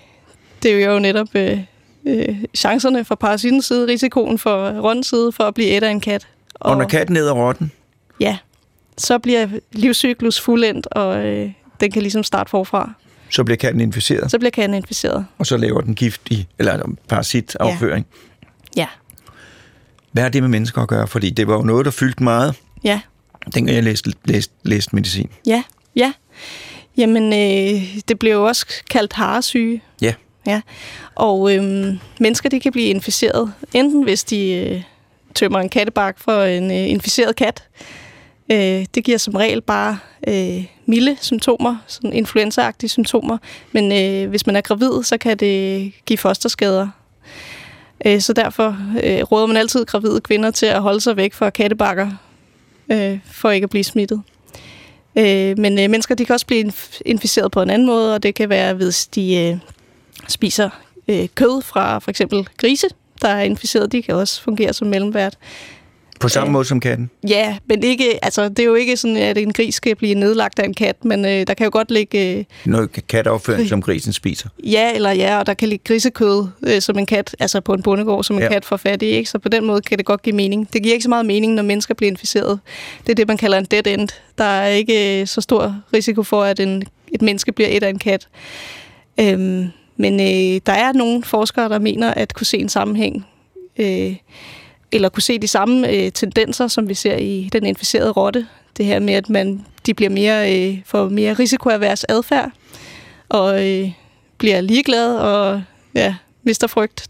[0.63, 1.59] det er jo netop øh,
[2.05, 5.99] øh, chancerne for parasittens side, risikoen for rottens side for at blive et af en
[6.01, 6.27] kat.
[6.53, 7.71] Og når katten æder rotten,
[8.19, 8.37] Ja,
[8.97, 12.93] så bliver livscyklus fuldendt, og øh, den kan ligesom starte forfra.
[13.29, 15.25] så bliver katten inficeret, Så bliver katten inficeret.
[15.37, 18.05] og så laver den giftig, eller parasitafføring.
[18.77, 18.87] Ja,
[20.11, 21.07] Hvad har det med mennesker at gøre?
[21.07, 23.01] Fordi det var jo noget, der fyldte meget, ja,
[23.55, 25.29] dengang jeg læste, læste, læste medicin.
[25.45, 25.63] ja,
[25.95, 26.13] ja.
[26.97, 29.81] Jamen, øh, det bliver jo også kaldt haresyge.
[30.01, 30.13] Ja.
[30.47, 30.61] Ja,
[31.15, 34.83] og øhm, mennesker de kan blive inficeret, enten hvis de øh,
[35.35, 37.63] tømmer en kattebak for en øh, inficeret kat.
[38.51, 39.97] Øh, det giver som regel bare
[40.27, 43.37] øh, milde symptomer, sådan influenzaagtige symptomer.
[43.71, 46.87] Men øh, hvis man er gravid, så kan det give fosterskader.
[48.05, 51.49] Øh, så derfor øh, råder man altid gravide kvinder til at holde sig væk fra
[51.49, 52.11] kattebakker,
[52.91, 54.21] øh, for ikke at blive smittet.
[55.15, 58.23] Øh, men øh, mennesker de kan også blive inf- inficeret på en anden måde, og
[58.23, 59.57] det kan være, hvis de øh,
[60.27, 60.69] spiser
[61.11, 62.87] øh, kød fra for eksempel grise,
[63.21, 63.91] der er inficeret.
[63.91, 65.37] De kan også fungere som mellemvært.
[66.19, 66.53] På samme Øh.
[66.53, 67.09] måde som katten.
[67.27, 70.59] Ja, men ikke, altså, det er jo ikke sådan, at en gris skal blive nedlagt
[70.59, 74.13] af en kat, men øh, der kan jo godt ligge øh, Noget katteafføring, som grisen
[74.13, 74.49] spiser.
[74.63, 77.81] ja eller ja, og der kan ligge grisekød øh, som en kat, altså på en
[77.83, 78.49] bondegård, som en ja.
[78.49, 79.29] kat får fat i, ikke?
[79.29, 80.73] så på den måde kan det godt give mening.
[80.73, 82.59] Det giver ikke så meget mening, når mennesker bliver inficeret.
[83.05, 84.09] Det er det, man kalder en dead end.
[84.37, 87.89] Der er ikke øh, så stor risiko for, at en, et menneske bliver et af
[87.89, 88.27] en kat.
[89.19, 89.67] Øhm,
[90.01, 93.25] men øh, der er nogle forskere, der mener at kunne se en sammenhæng,
[93.77, 94.15] øh,
[94.91, 98.47] eller kunne se de samme øh, tendenser, som vi ser i den inficerede rotte.
[98.77, 102.51] Det her med, at man, de bliver mere, øh, får mere risikoavers adfærd,
[103.29, 103.91] og øh,
[104.37, 105.63] bliver ligeglade og
[105.95, 107.07] ja, mister frygt.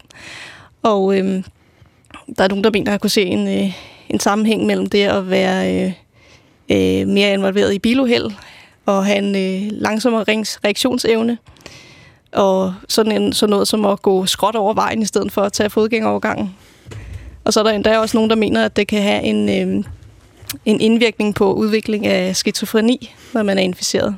[0.82, 1.44] Og øh,
[2.36, 3.72] der er nogen, der mener at kunne se en, øh,
[4.08, 5.92] en sammenhæng mellem det at være øh,
[6.70, 8.30] øh, mere involveret i biluheld
[8.86, 10.24] og have en øh, langsommere
[10.64, 11.38] reaktionsevne.
[12.32, 15.52] Og sådan, en, sådan noget som at gå skråt over vejen i stedet for at
[15.52, 16.54] tage fodgængerovergangen.
[17.44, 19.84] Og så er der endda også nogen, der mener, at det kan have en, øh,
[20.64, 24.16] en indvirkning på udvikling af skizofreni, når man er inficeret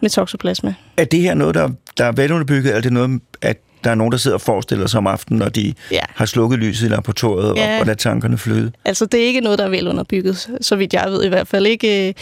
[0.00, 0.74] med toxoplasma.
[0.96, 3.94] Er det her noget, der, der er velunderbygget, eller er det noget, at der er
[3.94, 6.00] nogen, der sidder og forestiller sig om aftenen, når de Ja.
[6.14, 7.74] har slukket lyset i laboratoriet Ja.
[7.74, 8.72] og, og lader tankerne flyde.
[8.84, 11.48] Altså, det er ikke noget, der er vel underbygget, så vidt jeg ved i hvert
[11.48, 12.14] fald ikke.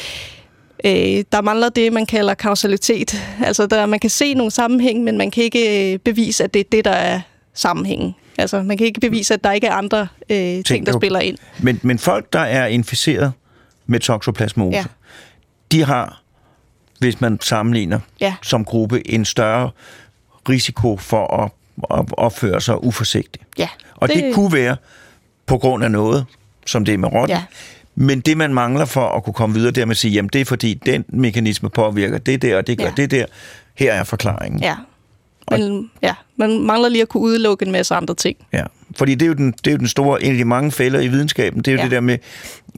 [0.85, 3.23] Øh, der mangler det, man kalder kausalitet.
[3.45, 6.61] Altså, der, man kan se nogle sammenhæng, men man kan ikke øh, bevise, at det
[6.61, 7.21] er det, der er
[7.55, 8.15] sammenhængen.
[8.39, 11.21] Altså, man kan ikke bevise, at der ikke er andre øh, ting, ting, der spiller
[11.21, 11.39] ind.
[11.59, 13.33] Men, men folk, der er inficeret
[13.87, 14.85] med toxoplasmose, Ja.
[15.73, 16.23] de har,
[16.99, 18.35] hvis man sammenligner Ja.
[18.43, 19.71] som gruppe, en større
[20.49, 21.51] risiko for at,
[21.99, 23.45] at opføre sig uforsigtigt.
[23.59, 24.77] Ja, Og det, det kunne være
[25.47, 26.27] på grund af noget,
[26.67, 27.37] som det er med rotten.
[27.37, 27.43] Ja.
[28.03, 30.29] Men det, man mangler for at kunne komme videre, det er med at sige, jamen
[30.33, 32.93] det er fordi, den mekanisme påvirker det der, og det gør Ja.
[32.97, 33.25] det der.
[33.75, 34.61] Her er forklaringen.
[34.63, 34.75] Ja.
[35.51, 38.37] Men, ja, man mangler lige at kunne udelukke en masse andre ting.
[38.53, 38.65] Ja,
[38.97, 41.01] fordi det er jo den, det er jo den store, en af de mange fælder
[41.01, 41.85] i videnskaben, det er jo ja.
[41.85, 42.19] Det der med,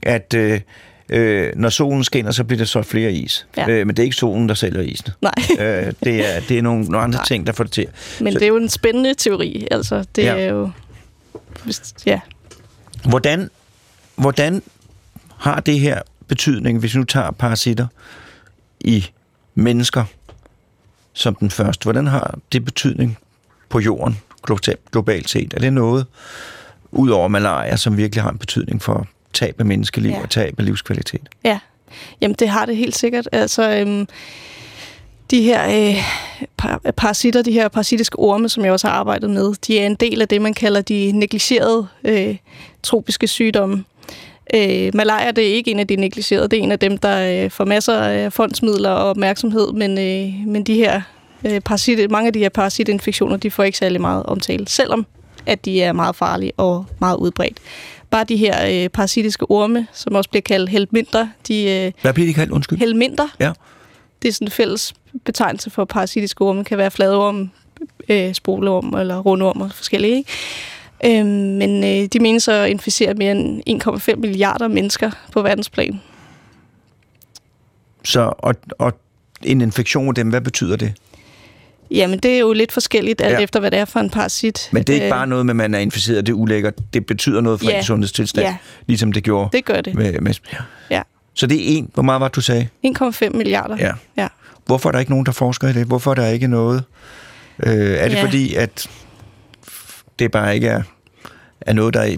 [0.03, 0.61] at øh,
[1.09, 3.47] øh, når solen skinner, så bliver der så flere is.
[3.57, 3.69] Ja.
[3.69, 5.07] Øh, men det er ikke solen, der sælger isen.
[5.21, 7.25] Nej, øh, det, er, det er nogle, nogle andre Nej.
[7.25, 7.87] ting, der får det til.
[8.21, 9.67] men Så- det er jo en spændende teori.
[9.71, 10.35] Altså, det Ja.
[10.39, 10.69] er jo...
[12.05, 12.19] Ja.
[13.09, 13.49] Hvordan,
[14.15, 14.61] hvordan
[15.43, 17.87] har det her betydning, hvis vi nu tager parasitter
[18.79, 19.05] i
[19.55, 20.05] mennesker
[21.13, 21.83] som den første?
[21.83, 23.17] Hvordan har det betydning
[23.69, 24.19] på jorden
[24.51, 25.53] glo- globalt set?
[25.53, 26.05] Er det noget,
[26.91, 30.17] ud over malaria, som virkelig har en betydning for tab af menneskeliv ja.
[30.17, 30.23] Ja.
[30.23, 31.29] og tab af livskvalitet?
[31.43, 31.59] Ja,
[32.21, 33.29] jamen det har det helt sikkert.
[33.31, 34.07] Altså, øhm,
[35.31, 36.03] de her øh,
[36.57, 39.95] par- parasitter, de her parasitiske orme, som jeg også har arbejdet med, de er en
[39.95, 42.37] del af det, man kalder de negligerede øh,
[42.83, 43.83] tropiske sygdomme.
[44.53, 47.43] Øh, malaria det er ikke en af de negligerede, det er en af dem, der
[47.45, 51.01] øh, får masser af fondsmidler og opmærksomhed, men, øh, men de her
[51.45, 55.05] øh, parasitter, mange af de her parasitinfektioner, de får ikke særlig meget omtale, selvom
[55.45, 57.57] at de er meget farlige og meget udbredt.
[58.09, 62.27] Bare de her øh, parasitiske orme, som også bliver kaldt helminter, de øh, Hvad bliver
[62.27, 62.51] de kaldt?
[62.51, 62.79] Undskyld.
[62.79, 63.51] helminter, Ja.
[64.21, 64.93] det er sådan en fælles
[65.25, 66.63] betegnelse for parasitiske orme.
[66.63, 67.49] Kan være fladorm,
[68.09, 70.17] øh, spoleorm eller rundorm og forskellige.
[70.17, 70.29] Ikke?
[71.05, 75.99] Øhm, men øh, de menes at inficere mere end 1,5 milliarder mennesker på verdensplan.
[78.03, 78.93] Så, og, og
[79.43, 80.93] en infektion af dem, hvad betyder det?
[81.91, 83.39] Jamen, det er jo lidt forskelligt, alt Ja.
[83.39, 84.69] efter hvad det er for en parasit.
[84.71, 86.37] Men det er ikke Øh, bare noget med, at man er inficeret, og det er
[86.37, 86.73] ulækkert.
[86.93, 87.77] Det betyder noget for Ja.
[87.77, 88.55] ens sundhedstilstand, Ja.
[88.87, 89.95] ligesom det gjorde Det gør det.
[89.95, 90.57] med, med ja.
[90.89, 91.01] Ja.
[91.33, 92.67] Så det er en, hvor meget var du sagde?
[92.83, 93.77] 1,5 milliarder.
[93.79, 93.91] Ja.
[94.17, 94.27] ja.
[94.65, 95.87] Hvorfor er der ikke nogen, der forsker i det?
[95.87, 96.83] Hvorfor er der ikke noget?
[97.63, 98.23] Øh, er det Ja.
[98.25, 98.87] fordi, at
[100.19, 100.81] det bare ikke er,
[101.65, 102.15] er noget, der er,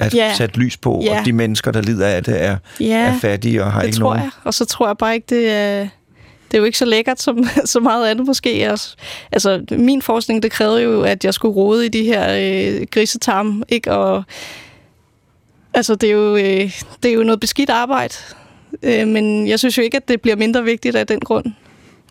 [0.00, 0.34] er Ja.
[0.36, 1.18] sat lys på, Ja.
[1.20, 3.98] og de mennesker, der lider af det, er, Ja, er fattige og har det ikke
[3.98, 4.22] tror nogen?
[4.22, 4.30] jeg.
[4.44, 5.88] Og så tror jeg bare ikke, det er...
[6.50, 8.70] Det er jo ikke så lækkert som så meget andet måske.
[8.72, 8.96] Også.
[9.32, 12.26] Altså, min forskning, det krævede jo, at jeg skulle rode i de her
[12.80, 13.92] øh, grisetarm, ikke?
[13.92, 14.22] Og,
[15.74, 16.72] altså, det er, jo, øh,
[17.02, 18.14] det er jo noget beskidt arbejde.
[18.82, 21.44] Øh, men jeg synes jo ikke, at det bliver mindre vigtigt af den grund.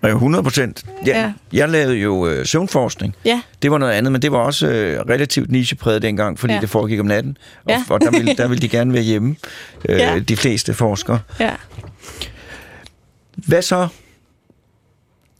[0.04, 0.84] Ja, 100 procent.
[1.06, 1.34] Ja, Ja.
[1.54, 3.16] Jeg lavede jo øh, søvnforskning.
[3.26, 6.56] Ja, Det var noget andet, men det var også øh, relativt nichepræget dengang, fordi ja.
[6.58, 6.62] Ja.
[6.62, 7.38] det foregik om natten.
[7.66, 7.84] Og, Ja.
[7.90, 9.36] og der, ville, der ville de gerne være hjemme,
[9.90, 10.20] øh, Ja.
[10.20, 11.20] de fleste forskere.
[11.40, 11.52] ja.
[13.36, 13.88] Hvad så?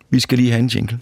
[0.10, 1.00] Vi skal lige have en jingle.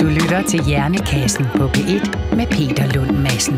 [0.00, 3.54] Du lytter til Hjernekassen på P1 med Peter Lund Madsen.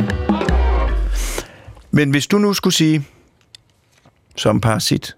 [1.91, 3.05] Men hvis du nu skulle sige,
[4.37, 5.17] som parasit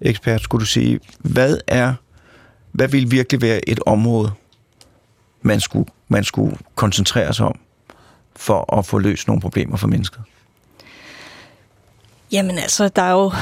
[0.00, 1.94] ekspert, skulle du sige, hvad er,
[2.72, 4.30] hvad vil virkelig være et område,
[5.42, 7.58] man skulle, man skulle koncentrere sig om,
[8.36, 10.20] for at få løst nogle problemer for mennesket?
[12.32, 13.32] Jamen altså, der er jo,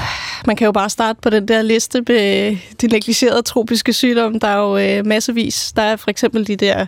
[0.47, 4.39] man kan jo bare starte på den der liste med de negligerede tropiske sygdomme.
[4.39, 5.73] Der er jo øh, massevis.
[5.77, 6.87] Der er for eksempel de der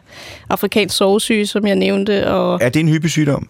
[0.50, 3.48] afrikansk sovesyge, som jeg nævnte, og Er det en hyppig sygdom?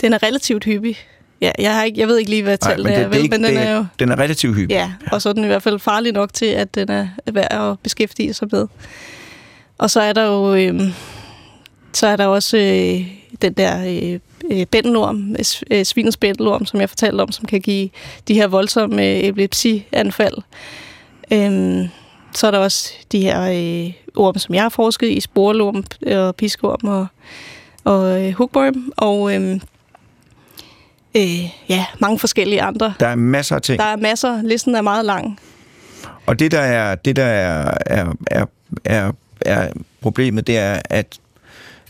[0.00, 0.96] den er relativt hyppig.
[1.40, 3.76] Ja, jeg, har ikke, jeg ved ikke lige, hvad tallet er, vel, men den er
[3.76, 3.86] jo...
[3.98, 4.74] den er relativt hyppig.
[4.74, 7.52] Ja, og så er den i hvert fald farlig nok til, at den er værd
[7.52, 8.66] at beskæftige sig med.
[9.78, 10.90] Og så er der jo øh,
[11.96, 13.06] så er der også øh,
[13.42, 14.20] den der øh,
[14.50, 15.36] øh, bændelorm,
[15.70, 17.88] øh, svinets bændelorm, som jeg fortalte om, som kan give
[18.28, 20.36] de her voldsomme øh, epilepsianfald.
[21.32, 21.88] Øhm,
[22.34, 26.36] så er der også de her øh, orme, som jeg har forsket i, sporelorm og
[26.36, 27.06] piskorm og,
[27.84, 29.60] og øh, hookworm, og øh,
[31.16, 32.94] øh, ja, mange forskellige andre.
[33.00, 33.78] Der er masser af ting.
[33.78, 34.42] Der er masser.
[34.42, 35.38] Listen er meget lang.
[36.26, 38.46] Og det, der er, det, der er, er, er,
[38.84, 39.68] er, er
[40.00, 41.18] problemet, det er, at,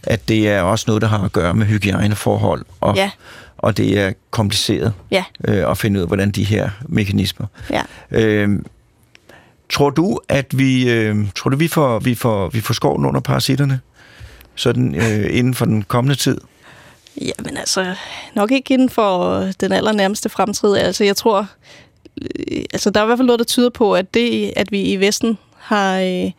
[0.03, 3.11] at det er også noget, der har at gøre med hygiejneforhold, og, Ja,
[3.59, 7.47] og det er kompliceret ja, øh, at finde ud af, hvordan de her mekanismer.
[7.70, 7.83] ja.
[8.11, 8.59] Øh,
[9.70, 13.20] tror du, at vi, øh, tror du, vi får, vi får, vi får skoven under
[13.20, 13.81] parasitterne
[14.55, 16.41] sådan øh, inden for den kommende tid?
[17.21, 17.95] Jamen altså,
[18.35, 20.77] nok ikke inden for øh, den allernærmeste fremtid.
[20.77, 21.49] Altså, jeg tror,
[22.23, 24.83] øh, altså der er i hvert fald noget, der tyder på, at det, at vi
[24.83, 26.31] i Vesten har, øh,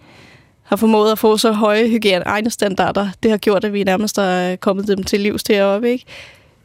[0.64, 4.18] har formået at få så høje hygiejne egne standarder, det har gjort, at vi nærmest
[4.18, 6.06] er kommet dem til livs deroppe, ikke?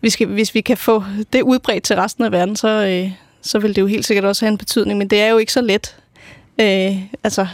[0.00, 3.58] Vi skal, hvis vi kan få det udbredt til resten af verden, så, øh, så
[3.58, 5.60] vil det jo helt sikkert også have en betydning, men det er jo ikke så
[5.60, 5.96] let.
[6.60, 7.46] Øh, altså,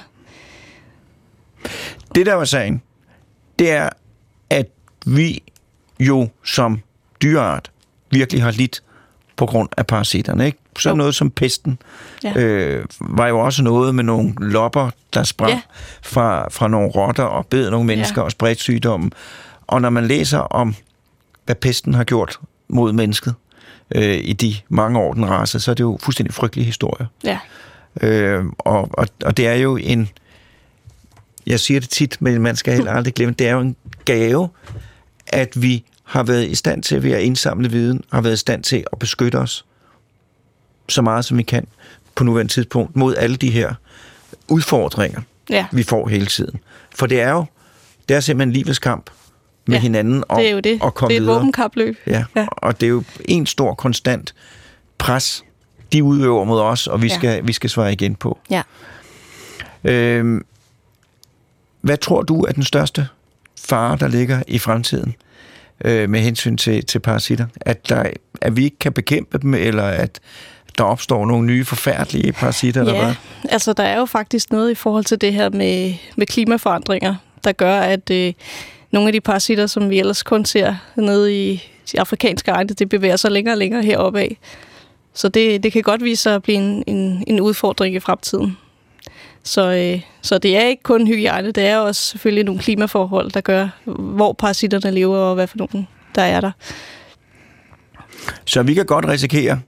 [2.14, 2.82] Det, der var sagen,
[3.58, 3.88] det er,
[4.50, 4.66] at
[5.06, 5.42] vi
[6.00, 6.80] jo som
[7.22, 7.70] dyreart
[8.10, 8.82] virkelig har lidt
[9.36, 10.46] på grund af parasitterne.
[10.46, 10.58] Ikke?
[10.78, 10.94] Så Jo.
[10.96, 11.78] noget som pesten
[12.24, 12.32] Ja.
[12.40, 15.60] øh, var jo også noget med nogle lopper, der sprang ja.
[16.02, 18.20] Fra, fra nogle rotter og bed nogle mennesker.
[18.20, 18.24] Ja.
[18.24, 19.12] og spredte sygdommen.
[19.66, 20.74] Og når man læser om,
[21.44, 22.38] hvad pesten har gjort
[22.68, 23.34] mod mennesket
[23.94, 27.06] øh, i de mange år, den rasede, så er det jo fuldstændig frygtelige historier.
[27.24, 27.38] ja,
[28.02, 30.08] Øh, og, og, og det er jo en,
[31.46, 34.48] jeg siger det tit, men man skal heller aldrig glemme, det er jo en gave,
[35.26, 38.62] at vi har været i stand til ved at indsamle viden, har været i stand
[38.62, 39.64] til at beskytte os
[40.88, 41.66] så meget som vi kan
[42.14, 43.74] på nuværende tidspunkt mod alle de her
[44.48, 45.66] udfordringer, ja.
[45.72, 46.60] vi får hele tiden.
[46.96, 47.44] For det er jo,
[48.08, 49.10] det er simpelthen livets kamp
[49.66, 50.80] med Ja, hinanden om det er jo det.
[50.84, 51.36] at komme det er et videre.
[51.36, 51.96] våbenkapløb.
[52.06, 52.40] Ja, Ja.
[52.40, 54.34] ja, og det er jo en stor konstant
[54.98, 55.44] pres,
[55.92, 57.14] de udøver mod os, og vi, Ja.
[57.14, 58.38] skal, vi skal svare igen på.
[58.50, 58.62] Ja.
[59.84, 60.44] Øhm,
[61.80, 63.08] hvad tror du er den største
[63.60, 65.14] fare, der ligger i fremtiden
[65.84, 67.46] øh, med hensyn til, til parasitter?
[67.60, 68.04] At, der,
[68.40, 70.20] at vi ikke kan bekæmpe dem, eller at
[70.78, 72.80] der opstår nogle nye forfærdelige parasitter?
[72.80, 73.14] Eller Ja, hvad?
[73.50, 77.14] altså der er jo faktisk noget i forhold til det her med, med klimaforandringer,
[77.44, 78.32] der gør, at øh,
[78.90, 81.62] nogle af de parasitter, som vi ellers kun ser nede i
[81.92, 84.38] de afrikanske egne, det bevæger sig længere og længere heroppe af.
[85.14, 88.56] Så det, det kan godt vise sig at blive en, en, en udfordring i fremtiden.
[89.48, 93.40] Så, øh, så det er ikke kun hygiejne, det er også selvfølgelig nogle klimaforhold, der
[93.40, 96.50] gør, hvor parasitterne lever og hvad for nogle der er der.
[98.44, 99.60] Så vi kan godt risikere,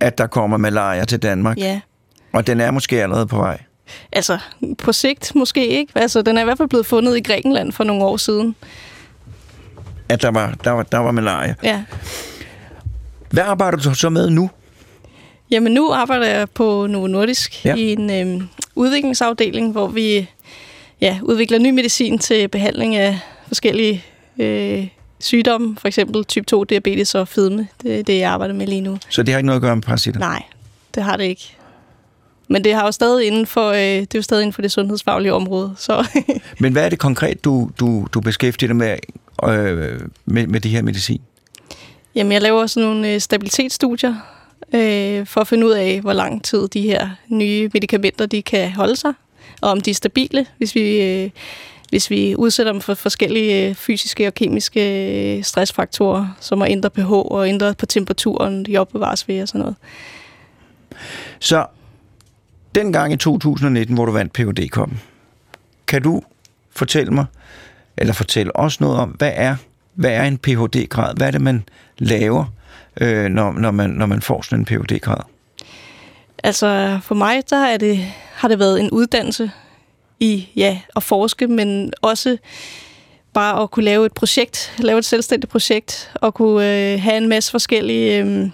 [0.00, 1.80] at der kommer malaria til Danmark, Ja.
[2.32, 3.58] og den er måske allerede på vej.
[4.12, 4.38] Altså,
[4.78, 5.92] på sigt måske ikke.
[5.94, 8.56] Altså, den er i hvert fald blevet fundet i Grækenland for nogle år siden.
[10.08, 11.54] At der var, der var, der var malaria.
[11.62, 11.82] Ja.
[13.30, 14.50] Hvad arbejder du så med nu?
[15.50, 17.74] Jamen, nu arbejder jeg på Novo Nordisk Ja.
[17.74, 20.30] i en øhm, udviklingsafdeling, hvor vi
[21.00, 23.18] ja, udvikler ny medicin til behandling af
[23.48, 24.04] forskellige
[24.38, 24.86] øh,
[25.20, 27.68] sygdomme, for eksempel type 2 diabetes og fedme.
[27.82, 28.98] Det er det, jeg arbejder med lige nu.
[29.08, 30.20] Så det har ikke noget at gøre med parasitter?
[30.20, 30.42] Nej,
[30.94, 31.56] det har det ikke.
[32.48, 34.72] Men det har jo stadig inden for, øh, det er jo stadig inden for det
[34.72, 35.74] sundhedsfaglige område.
[35.78, 36.06] Så
[36.60, 38.96] Men hvad er det konkret, du, du, du beskæftiger dig med,
[39.44, 41.20] øh, med, med de her medicin?
[42.14, 44.14] Jamen, jeg laver sådan nogle øh, stabilitetsstudier
[44.74, 48.72] øh, for at finde ud af, hvor lang tid de her nye medicamenter de kan
[48.72, 49.12] holde sig,
[49.60, 51.30] og om de er stabile, hvis vi, øh,
[51.90, 56.90] hvis vi udsætter dem for forskellige øh, fysiske og kemiske øh, stressfaktorer, som at ændre
[56.90, 59.76] pH og ændre på temperaturen, de opbevares ved og sådan noget.
[61.40, 61.66] Så
[62.74, 64.98] dengang i 2019, hvor du vandt phd kom
[65.86, 66.22] kan du
[66.70, 67.26] fortælle mig,
[67.96, 69.56] eller fortælle os noget om, hvad er,
[69.94, 71.16] hvad er en Ph.D.-grad?
[71.16, 71.64] Hvad er det, man
[71.98, 72.44] laver,
[73.00, 75.22] øh, når, når, man, når man får sådan en Ph.D.-grad?
[76.44, 77.98] Altså for mig, der er det,
[78.34, 79.50] har det været en uddannelse
[80.20, 82.36] i ja, at forske, men også
[83.32, 87.28] bare at kunne lave et projekt, lave et selvstændigt projekt, og kunne øh, have en
[87.28, 88.50] masse forskellige øh,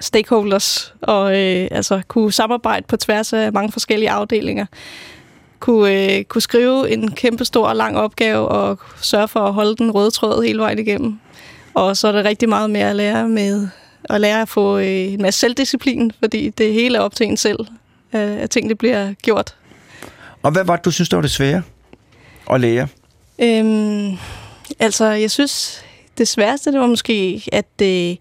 [0.00, 4.66] stakeholders, og øh, altså kunne samarbejde på tværs af mange forskellige afdelinger.
[5.60, 9.76] Kunne, øh, kunne skrive en kæmpe stor og lang opgave, og sørge for at holde
[9.76, 11.20] den røde tråd hele vejen igennem.
[11.74, 13.68] Og så er der rigtig meget mere at lære med
[14.04, 17.36] at lære at få øh, en masse selvdisciplin, fordi det hele er op til en
[17.36, 17.58] selv,
[18.12, 19.54] øh, at tingene bliver gjort.
[20.42, 21.62] Og hvad var det, du synes, der var det svære
[22.50, 22.88] at lære?
[23.38, 24.16] Øhm,
[24.78, 25.84] altså, jeg synes,
[26.18, 28.18] det sværeste, det var måske, at det,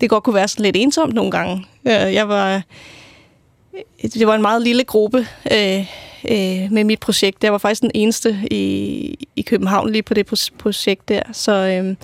[0.00, 1.66] det godt kunne være sådan lidt ensomt nogle gange.
[1.86, 2.62] Øh, Jeg var...
[4.02, 5.78] Det var en meget lille gruppe øh,
[6.30, 7.44] øh, med mit projekt.
[7.44, 11.22] Jeg var faktisk den eneste i, i København lige på det pro- projekt der.
[11.32, 11.96] Så, øh,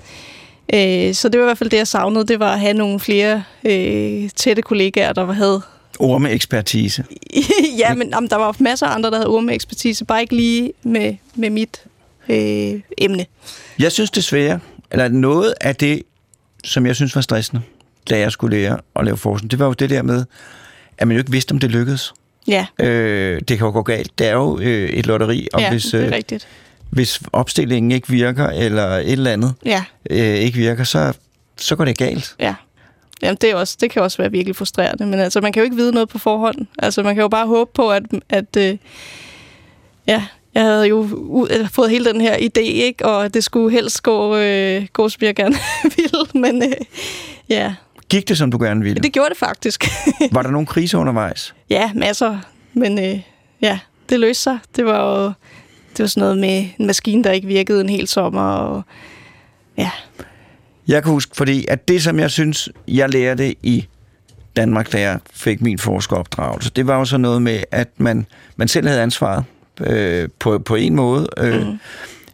[0.73, 2.27] øh, så det var i hvert fald det, jeg savnede.
[2.27, 5.61] Det var at have nogle flere øh, tætte kollegaer, der havde
[5.99, 7.05] Ord med ekspertise.
[7.77, 10.35] ja, men jamen, der var masser af andre, der havde ord med ekspertise, bare ikke
[10.35, 11.83] lige med, med mit
[12.29, 13.25] øh, emne.
[13.79, 14.59] Jeg synes det svære,
[14.91, 16.03] eller noget af det,
[16.63, 17.61] som jeg synes var stressende,
[18.09, 20.25] da jeg skulle lære at lave forskning, det var jo det der med,
[20.97, 22.13] at man jo ikke vidste, om det lykkedes.
[22.47, 24.19] Ja, Øh, det kan jo gå galt.
[24.19, 26.47] Det er jo øh, et lotteri, og ja hvis, det er øh, rigtigt.
[26.91, 31.13] Hvis opstillingen ikke virker, eller et eller andet Ja, øh, ikke virker, så,
[31.57, 32.35] så går det galt.
[32.39, 32.55] ja.
[33.23, 35.63] Jamen, det, er også, det kan også være virkelig frustrerende, men altså, man kan jo
[35.63, 36.67] ikke vide noget på forhånd.
[36.79, 38.77] Altså, man kan jo bare håbe på, at, at øh,
[40.07, 40.23] ja,
[40.53, 41.07] jeg havde jo
[41.47, 43.05] u- fået hele den her idé, ikke?
[43.05, 45.55] og det skulle helst gå, øh, gå som jeg gerne
[45.97, 46.75] ville, men øh,
[47.49, 47.73] ja,
[48.09, 49.01] Gik det, som du gerne ville?
[49.03, 49.85] Det gjorde det faktisk.
[50.31, 51.53] Var der nogen krise undervejs?
[51.69, 52.39] ja, masser.
[52.73, 53.19] Men øh,
[53.61, 53.79] ja,
[54.09, 54.59] det løste sig.
[54.75, 55.31] Det var jo
[55.97, 58.41] det var sådan noget med en maskine, der ikke virkede en hel sommer.
[58.41, 58.83] Og,
[59.77, 59.91] ja,
[60.87, 63.87] Jeg kan huske, fordi at det, som jeg synes, jeg lærte i
[64.55, 68.25] Danmark, da jeg fik min forskeropdragelse, det var jo så noget med, at man,
[68.55, 69.43] man selv havde ansvaret
[69.81, 71.79] øh, på, på en måde, øh, mm.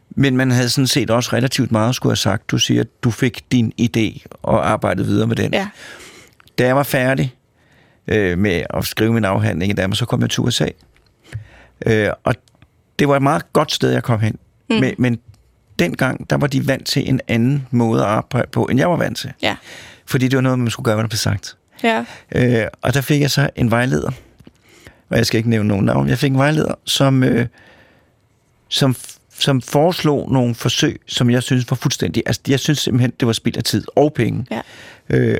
[0.09, 2.51] men man havde sådan set også relativt meget skulle have sagt.
[2.51, 5.53] Du siger, at du fik din idé og arbejdede videre med den.
[5.53, 5.67] ja,
[6.57, 7.33] Da jeg var færdig
[8.07, 10.67] øh, med at skrive min afhandling i Danmark, så kom jeg til USA.
[11.85, 12.35] Øh, og
[12.99, 14.37] det var et meget godt sted, jeg kom hen.
[14.69, 14.75] Mm.
[14.75, 15.19] Men, men
[15.79, 18.95] dengang, der var de vant til en anden måde at arbejde på, end jeg var
[18.97, 19.33] vant til.
[19.41, 19.55] ja,
[20.05, 21.57] Fordi det var noget, man skulle gøre, hvad der blev sagt.
[21.83, 24.11] ja, Øh, og der fik jeg så en vejleder,
[25.09, 27.47] og jeg skal ikke nævne nogen navn, jeg fik en vejleder, som, øh,
[28.69, 28.95] som,
[29.39, 33.33] som foreslog nogle forsøg, som jeg synes var fuldstændig, altså jeg synes simpelthen, det var
[33.33, 34.45] spild af tid og penge.
[34.51, 34.61] ja.
[35.09, 35.37] Øh,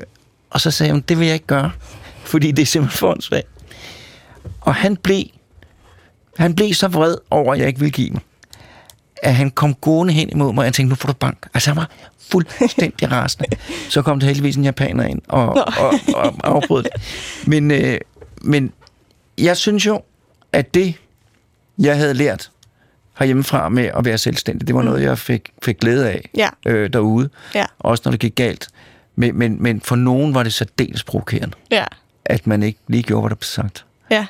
[0.50, 1.72] og så sagde hun, det vil jeg ikke gøre,
[2.24, 3.48] fordi det er simpelthen for åndssvagt.
[4.62, 5.24] Og han blev,
[6.38, 8.22] han blev så vred over, at jeg ikke ville give mig,
[9.24, 11.48] at han kom gående hen imod mig, og jeg tænkte, nu får du bank.
[11.54, 11.90] Altså han var
[12.32, 13.46] fuldstændig rasende.
[13.90, 15.62] Så kom der heldigvis en japaner ind og, Nå.
[15.62, 16.92] og, og afbrød det.
[17.48, 17.98] Men, øh,
[18.42, 18.72] men
[19.38, 20.02] jeg synes jo,
[20.54, 20.96] at det,
[21.80, 22.52] jeg havde lært
[23.20, 26.50] herhjemmefra med at være selvstændig, det var noget, jeg fik, fik glæde af Ja.
[26.66, 27.30] øh, derude.
[27.56, 27.66] Ja.
[27.80, 28.68] Også når det gik galt.
[29.16, 31.86] Men, men, men for nogen var det særdeles provokerende, ja.
[32.26, 33.86] at man ikke lige gjorde, hvad der blev sagt.
[34.12, 34.26] Ja.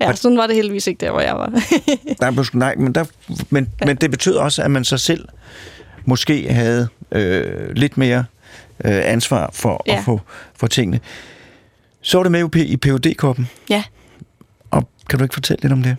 [0.00, 1.48] Ja, Og- sådan var det heldigvis ikke der, hvor jeg var.
[2.42, 3.04] Sgu- nej, men, der,
[3.50, 3.86] men, ja.
[3.86, 5.28] men det betød også, at man så selv
[6.04, 8.24] måske havde øh, lidt mere
[8.84, 9.98] øh, ansvar for ja.
[9.98, 10.20] At få
[10.56, 11.00] for tingene.
[12.02, 13.82] Så var det med i phd koppen ja.
[14.70, 15.96] og kan du ikke fortælle lidt om det?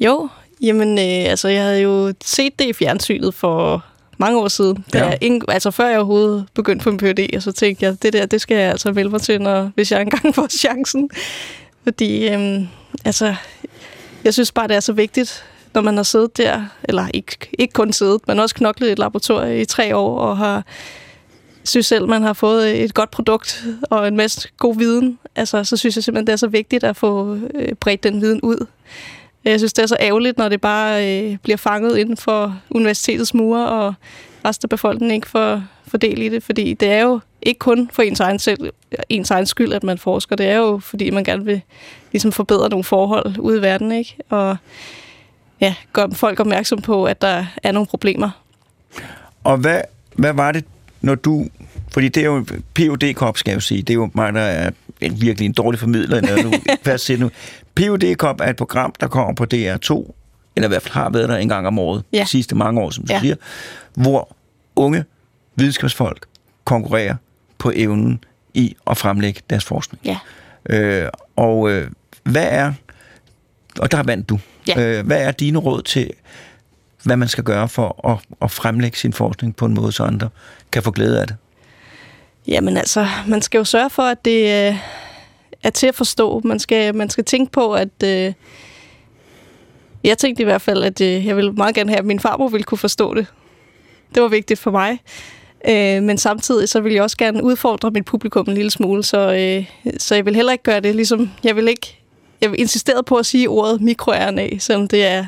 [0.00, 0.28] Jo,
[0.62, 3.84] jamen, øh, altså, jeg havde jo set det i fjernsynet for
[4.18, 4.84] mange år siden.
[4.92, 5.04] Da Ja.
[5.06, 8.12] jeg, ingen, altså før jeg overhovedet begyndte på en PhD, og så tænkte jeg, det
[8.12, 11.10] der, det skal jeg altså melde mig til, når, hvis jeg engang får chancen.
[11.84, 12.68] Fordi, øhm,
[13.04, 13.34] altså,
[14.24, 15.44] jeg synes bare, det er så vigtigt,
[15.74, 18.98] når man har siddet der, eller ikke, ikke kun siddet, men også knoklet i et
[18.98, 20.64] laboratorium i tre år, og har
[21.64, 25.76] synes selv, man har fået et godt produkt og en masse god viden, altså, så
[25.76, 28.66] synes jeg simpelthen, det er så vigtigt at få øh, bredt den viden ud.
[29.44, 33.34] Jeg synes, det er så ærgerligt, når det bare øh, bliver fanget inden for universitetets
[33.34, 33.94] mure, og
[34.44, 36.42] resten af befolkningen ikke får, får del i det.
[36.42, 38.70] Fordi det er jo ikke kun for ens egen, selv,
[39.08, 40.36] ens egen skyld, at man forsker.
[40.36, 41.60] Det er jo, fordi man gerne vil
[42.12, 44.16] ligesom forbedre nogle forhold ude i verden, ikke?
[44.28, 44.56] Og
[45.60, 48.30] ja, gøre folk opmærksom på, at der er nogle problemer.
[49.44, 49.80] Og hvad,
[50.16, 50.64] hvad var det,
[51.00, 51.46] når du...
[51.92, 52.44] Fordi det er jo
[52.74, 53.82] phd kop skal jeg jo sige.
[53.82, 54.70] Det er jo mig, der er
[55.00, 56.20] en, virkelig en dårlig formidler.
[56.20, 57.30] Når du fast nu.
[57.76, 60.12] phd kop er et program, der kommer på DR2,
[60.56, 62.20] eller i hvert fald har været der en gang om året, Ja.
[62.22, 63.20] de sidste mange år, som du Ja.
[63.20, 63.34] siger,
[63.94, 64.36] hvor
[64.76, 65.04] unge
[65.56, 66.26] videnskabsfolk
[66.64, 67.14] konkurrerer
[67.58, 70.00] på evnen i at fremlægge deres forskning.
[70.04, 70.18] Ja.
[70.70, 71.90] Øh, og øh,
[72.22, 72.72] hvad er,
[73.78, 74.38] og der vandt du,
[74.68, 74.98] Ja.
[74.98, 76.10] øh, hvad er dine råd til,
[77.04, 80.28] hvad man skal gøre for at, at fremlægge sin forskning på en måde, så andre
[80.72, 81.36] kan få glæde af det?
[82.48, 84.40] Jamen altså, man skal jo sørge for, at det
[84.70, 84.76] øh,
[85.62, 86.40] er til at forstå.
[86.44, 88.02] Man skal, man skal tænke på, at...
[88.04, 88.32] Øh,
[90.04, 92.48] jeg tænkte i hvert fald, at øh, jeg ville meget gerne have, at min farmor
[92.48, 93.26] ville kunne forstå det.
[94.14, 94.98] Det var vigtigt for mig.
[95.68, 99.18] Øh, men samtidig så vil jeg også gerne udfordre mit publikum en lille smule, så,
[99.18, 99.66] øh,
[99.98, 101.30] så jeg vil heller ikke gøre det ligesom...
[101.44, 101.98] Jeg vil ikke...
[102.40, 105.26] Jeg vil insistere på at sige ordet mikroRNA, selvom det er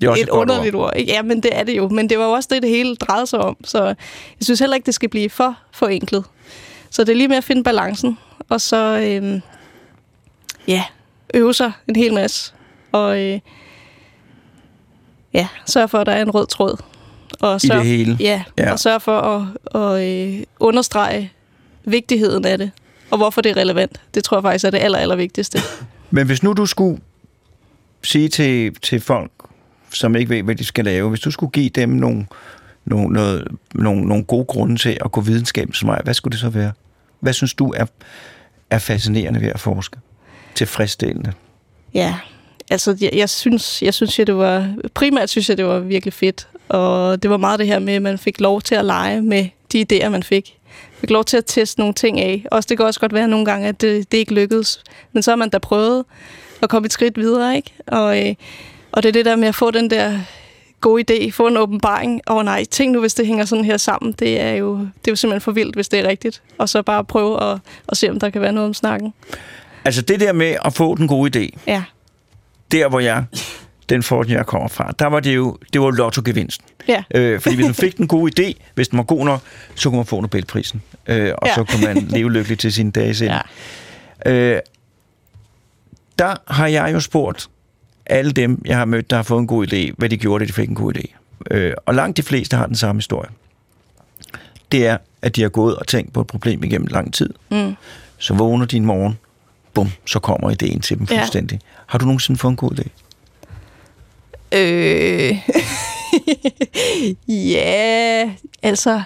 [0.00, 0.84] Det er også et, et, underligt ord.
[0.84, 1.02] ord.
[1.06, 1.88] Ja, men det er det jo.
[1.88, 3.56] Men det var jo også det, det hele drejede sig om.
[3.64, 3.94] Så jeg
[4.40, 6.24] synes heller ikke, det skal blive for forenklet.
[6.90, 8.18] Så det er lige med at finde balancen.
[8.48, 9.40] Og så øhm,
[10.68, 10.84] ja,
[11.34, 12.52] øve sig en hel masse.
[12.92, 13.40] Og øh,
[15.34, 16.76] ja, sørge for, at der er en rød tråd.
[17.40, 18.16] Og I sørge, det hele.
[18.20, 18.64] Ja, Ja.
[18.64, 19.46] ja, og sørge for at,
[19.82, 21.32] at øh, understrege
[21.84, 22.70] vigtigheden af det.
[23.10, 24.00] Og hvorfor det er relevant.
[24.14, 25.58] Det tror jeg faktisk er det aller, aller vigtigste.
[26.10, 27.00] Men hvis nu du skulle
[28.02, 29.30] sige til, til folk,
[29.92, 32.26] som ikke ved, hvad de skal lave, hvis du skulle give dem nogle,
[32.84, 36.48] nogle, noget, nogle, nogle gode grunde til at gå videnskabens vej, hvad skulle det så
[36.48, 36.72] være?
[37.20, 37.84] Hvad synes du er,
[38.70, 39.96] er fascinerende ved at forske?
[40.54, 41.32] Tilfredsstillende?
[41.94, 42.14] Ja,
[42.70, 46.12] altså jeg, jeg synes, jeg synes at det var, primært synes jeg, det var virkelig
[46.12, 46.48] fedt.
[46.68, 49.48] Og det var meget det her med, at man fik lov til at lege med
[49.72, 50.58] de idéer, man fik.
[50.92, 52.46] Fik lov til at teste nogle ting af.
[52.50, 54.82] Også det kan også godt være nogle gange, at det, det ikke lykkedes.
[55.12, 56.04] Men så har man da prøvet
[56.62, 57.74] at komme et skridt videre, ikke?
[57.86, 58.34] Og, øh,
[58.92, 60.18] og det er det der med at få den der
[60.80, 62.20] gode idé, få en åbenbaring.
[62.30, 64.12] Åh oh, nej, tænk nu, hvis det hænger sådan her sammen.
[64.12, 66.42] Det er, jo, det er jo simpelthen for vildt, hvis det er rigtigt.
[66.58, 67.58] Og så bare prøve at,
[67.88, 69.14] at se, om der kan være noget om snakken.
[69.84, 71.82] Altså det der med at få den gode idé, Ja,
[72.72, 73.24] der hvor jeg
[73.88, 76.66] den Ford, jeg kommer fra, der var det jo, det var lotto-gevinsten.
[76.88, 77.04] Ja.
[77.14, 79.40] Øh, fordi hvis man fik den gode idé, hvis den var god nok,
[79.74, 80.82] så kunne man få Nobelprisen.
[81.06, 81.54] Øh, og Ja.
[81.54, 83.32] så kunne man leve lykkeligt til sine dage selv.
[84.26, 84.32] Ja.
[84.32, 84.60] Øh,
[86.18, 87.48] der har jeg jo spurgt
[88.06, 90.48] alle dem, jeg har mødt, der har fået en god idé, hvad de gjorde, da
[90.48, 91.14] de fik en god idé.
[91.50, 93.30] Øh, og langt de fleste har den samme historie.
[94.72, 97.30] Det er, at de har gået og tænkt på et problem igennem lang tid.
[97.50, 97.74] Mm.
[98.18, 99.18] Så vågner de en morgen,
[99.74, 101.18] bum, så kommer ideen til dem Ja.
[101.18, 101.60] fuldstændig.
[101.86, 102.88] Har du nogensinde fået en god idé?
[104.54, 105.38] Øh,
[107.52, 108.30] ja,
[108.62, 109.02] altså...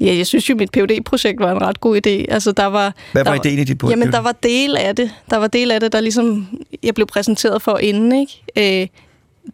[0.00, 2.32] Ja, jeg synes jo, mit phd projekt var en ret god idé.
[2.32, 3.98] Altså, der var, Hvad der var idéen i dit projekt?
[3.98, 5.14] Jamen, der var del af det.
[5.30, 6.48] Der var del af det, der ligesom
[6.82, 8.82] jeg blev præsenteret for inden, ikke?
[8.82, 8.88] Øh,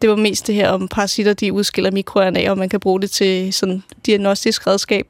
[0.03, 3.11] det var mest det her om parasitter, de udskiller mikroRNA, og man kan bruge det
[3.11, 5.07] til sådan diagnostisk redskab.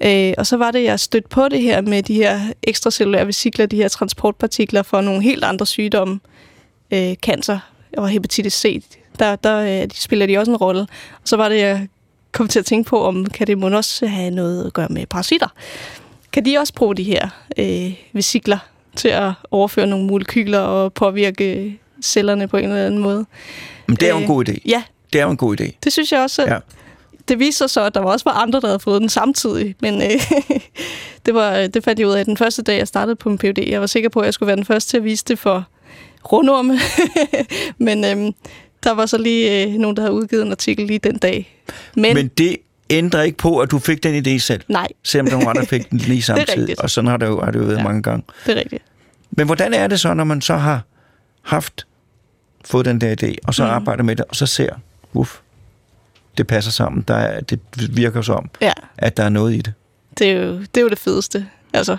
[0.00, 3.66] Øh, og så var det, jeg stødte på det her med de her ekstracellulære vesikler,
[3.66, 6.20] de her transportpartikler for nogle helt andre sygdomme.
[6.90, 7.58] Øh, cancer
[7.96, 8.82] og hepatitis C,
[9.18, 10.80] der, der øh, de spiller de også en rolle.
[10.82, 10.88] Og
[11.24, 11.88] så var det, jeg
[12.32, 15.06] kom til at tænke på, om kan det måske også have noget at gøre med
[15.06, 15.48] parasitter?
[16.32, 17.28] Kan de også bruge de her
[17.58, 18.58] øh, vesikler
[18.96, 23.26] til at overføre nogle molekyler og påvirke cellerne på en eller anden måde?
[23.86, 24.56] Men det er jo en øh, god idé.
[24.66, 24.82] Ja,
[25.12, 25.70] Det er jo en god idé.
[25.84, 26.42] det synes jeg også.
[26.42, 26.58] Ja.
[27.28, 29.74] Det viste sig så, at der var også var andre, der havde fået den samtidig.
[29.80, 30.10] Men øh,
[31.26, 33.58] det, var, det fandt jeg ud af den første dag, jeg startede på min PhD.
[33.68, 35.64] Jeg var sikker på, at jeg skulle være den første til at vise det for
[36.32, 36.78] rundorme.
[37.78, 38.32] men øh,
[38.84, 41.62] der var så lige øh, nogen, der havde udgivet en artikel lige den dag.
[41.96, 42.56] Men, Men det
[42.90, 44.62] ændrer ikke på, at du fik den idé selv.
[44.68, 46.80] nej, Selvom der var andre, der fik den lige samtidig.
[46.82, 47.82] og sådan har det jo, har det jo været ja.
[47.82, 48.24] Mange gange.
[48.46, 48.82] det er rigtigt.
[49.30, 50.80] Men hvordan er det så, når man så har
[51.42, 51.86] haft
[52.64, 53.70] fået den der idé, og så mm.
[53.70, 54.70] Arbejder med det, og så ser,
[55.14, 55.36] uff,
[56.38, 57.04] det passer sammen.
[57.08, 57.60] Der er, det
[57.96, 58.72] virker som, Ja.
[58.98, 59.72] at der er noget i det.
[60.18, 61.46] Det er jo det, er jo det fedeste.
[61.72, 61.96] Altså.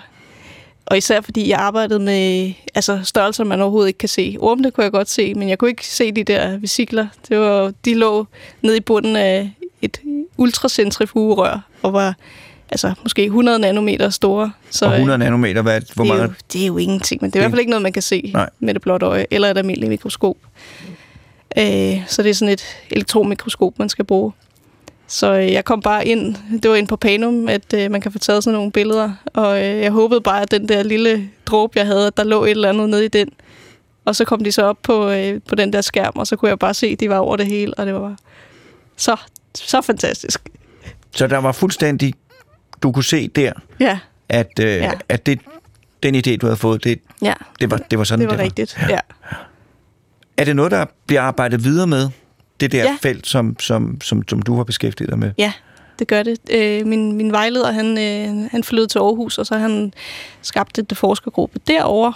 [0.90, 4.36] Og især fordi jeg arbejdede med altså, størrelser, man overhovedet ikke kan se.
[4.40, 7.06] Ormene kunne jeg godt se, men jeg kunne ikke se de der vesikler.
[7.28, 8.26] Det var, de lå
[8.62, 9.50] nede i bunden af
[9.82, 10.00] et
[10.36, 12.14] ultracentrifugerør og var
[12.70, 14.52] altså, måske 100 nanometer store.
[14.70, 16.28] Så, Og 100 nanometer, hvad, hvor det, er meget...
[16.28, 18.02] jo, det er jo ingenting, men det er i hvert fald ikke noget, man kan
[18.02, 18.50] se Nej.
[18.60, 20.36] med det blotte øje, eller et almindeligt mikroskop.
[21.58, 24.32] Øh, så det er sådan et elektronmikroskop, man skal bruge.
[25.08, 28.12] Så øh, jeg kom bare ind, det var ind på Panum, at øh, man kan
[28.12, 31.72] få taget sådan nogle billeder, og øh, jeg håbede bare, at den der lille dråbe,
[31.78, 33.28] jeg havde, at der lå et eller andet nede i den.
[34.04, 36.48] Og så kom de så op på, øh, på den der skærm, og så kunne
[36.48, 38.16] jeg bare se, at de var over det hele, og det var bare
[38.96, 39.16] så,
[39.54, 40.40] så fantastisk.
[41.14, 42.14] Så der var fuldstændig...
[42.82, 43.98] Du kunne se der, Ja,
[44.28, 44.74] at, øh, ja.
[44.84, 44.90] Ja.
[45.08, 45.40] at det,
[46.02, 48.38] den idé, du havde fået, det, ja det, var, det var sådan, det var det
[48.38, 48.44] var.
[48.44, 48.78] rigtigt.
[48.88, 48.98] Ja.
[50.36, 52.08] Er det noget, der bliver arbejdet videre med?
[52.60, 52.96] Det der ja.
[53.02, 55.30] Felt, som, som, som, som du har beskæftiget dig med?
[55.38, 55.52] Ja,
[55.98, 56.38] det gør det.
[56.50, 59.92] Øh, min, min vejleder, han, øh, han flyttede til Aarhus, og så han
[60.42, 62.12] skabt et forskergruppe derovre,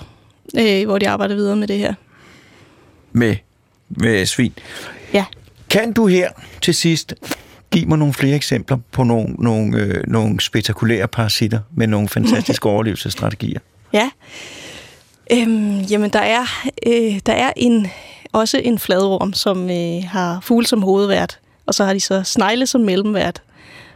[0.58, 1.94] øh, hvor de arbejder videre med det her.
[3.12, 3.36] Med,
[3.88, 4.52] med svin.
[5.14, 5.24] Ja.
[5.70, 6.28] Kan du her
[6.62, 7.14] til sidst
[7.70, 12.68] give mig nogle flere eksempler på nogle, nogle, øh, nogle spektakulære parasitter med nogle fantastiske
[12.74, 13.60] overlevelsesstrategier?
[13.92, 14.10] Ja.
[15.32, 16.44] Øhm, jamen, der er,
[16.86, 17.86] øh, der er en,
[18.32, 22.66] også en fladorm, som øh, har fugle som hovedvært, og så har de så snegle
[22.66, 23.42] som mellemvært.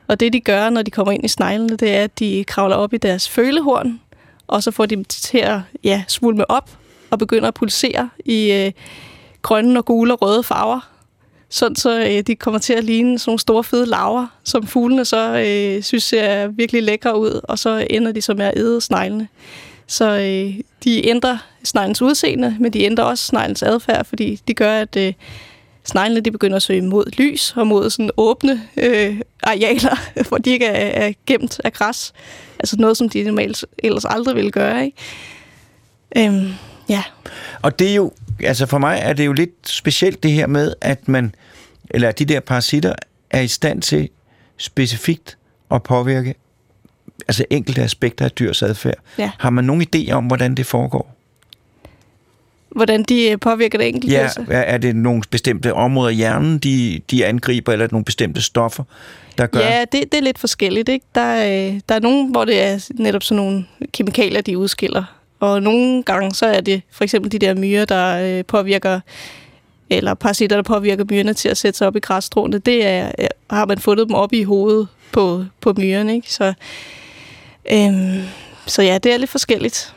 [0.09, 2.77] Og det, de gør, når de kommer ind i sneglene, det er, at de kravler
[2.77, 4.01] op i deres følehorn,
[4.47, 6.71] og så får de dem til at ja, svulme op
[7.11, 8.73] og begynder at pulsere i øh,
[9.43, 10.91] grønne og gule og røde farver.
[11.49, 15.05] Sådan så øh, de kommer til at ligne sådan nogle store fede laver, som fuglene
[15.05, 18.81] så øh, synes ser virkelig lækre ud, og så ender de så med at æde
[18.81, 19.29] sneglene.
[19.87, 24.73] Så øh, de ændrer sneglens udseende, men de ændrer også sneglens adfærd, fordi de gør,
[24.73, 25.13] at øh,
[25.85, 29.97] sneglene de begynder at søge mod lys og mod sådan åbne øh, arealer,
[30.29, 32.13] hvor de ikke er, er gemt af græs.
[32.59, 34.85] Altså noget, som de normalt ellers aldrig ville gøre.
[34.85, 34.97] Ikke?
[36.17, 36.53] Øhm,
[36.89, 37.03] ja.
[37.63, 40.75] Og det er jo, altså for mig er det jo lidt specielt det her med,
[40.81, 41.35] at man,
[41.91, 42.93] eller at de der parasitter
[43.31, 44.09] er i stand til
[44.57, 45.39] specifikt
[45.71, 46.35] at påvirke
[47.29, 48.99] altså enkelte aspekter af dyrs adfærd.
[49.19, 49.31] Ja.
[49.39, 51.17] Har man nogen idé om, hvordan det foregår?
[52.69, 54.17] Hvordan de øh, påvirker det enkelte.
[54.17, 54.45] Ja, altså.
[54.51, 58.05] er er det nogle bestemte områder i hjernen, de, de angriber, eller er det nogle
[58.05, 58.85] bestemte stoffer,
[59.39, 59.61] der gør?
[59.61, 60.89] Ja, det, det er lidt forskelligt.
[60.89, 61.07] Ikke?
[61.15, 65.05] Der, er, øh, der er nogen, hvor det er netop sådan nogle kemikalier, de udskiller.
[65.41, 69.01] Og nogle gange, så er det for eksempel de der myrer, der øh, påvirker,
[69.91, 72.59] eller parasitter, der påvirker myrerne til at sætte sig op i græsstråene.
[72.59, 73.11] Det er,
[73.51, 76.15] har man fundet dem op i hovedet på, på myrerne.
[76.15, 76.33] Ikke?
[76.33, 76.53] Så,
[77.73, 78.23] øhm,
[78.67, 79.95] så ja, det er lidt forskelligt.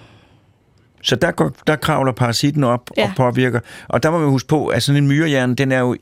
[1.01, 3.03] Så der, går, der kravler parasitten op ja.
[3.03, 3.59] og påvirker.
[3.87, 5.95] Og der må man huske på, at sådan en myrehjerne, den er jo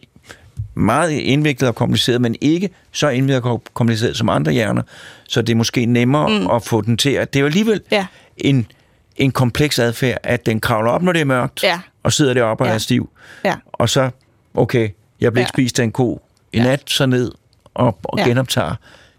[0.73, 4.81] meget indviklet og kompliceret, men ikke så indviklet og kompliceret som andre hjerner.
[5.29, 6.49] Så det er måske nemmere mm.
[6.49, 7.33] at få den til at...
[7.33, 8.05] Det er jo alligevel Ja,
[8.37, 8.67] en,
[9.15, 11.79] en kompleks adfærd, at den kravler op, når det er mørkt, Ja.
[12.03, 12.73] og sidder deroppe og Ja.
[12.73, 13.09] er stiv.
[13.45, 13.55] Ja.
[13.73, 14.09] Og så,
[14.53, 14.89] okay,
[15.21, 15.45] jeg blev Ja.
[15.45, 16.21] ikke spist af en ko
[16.53, 16.63] i Ja.
[16.63, 17.31] nat, så ned
[17.73, 18.23] og, og Ja.
[18.23, 18.75] genoptager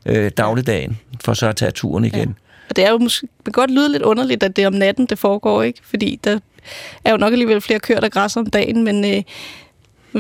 [0.07, 2.37] øh, dagligdagen, for så at tage turen igen.
[2.71, 5.19] Og det er jo måske, godt lyde lidt underligt, at det er om natten, det
[5.19, 5.81] foregår, ikke?
[5.83, 6.39] Fordi der
[7.05, 9.23] er jo nok alligevel flere køer, der græsser om dagen, men øh,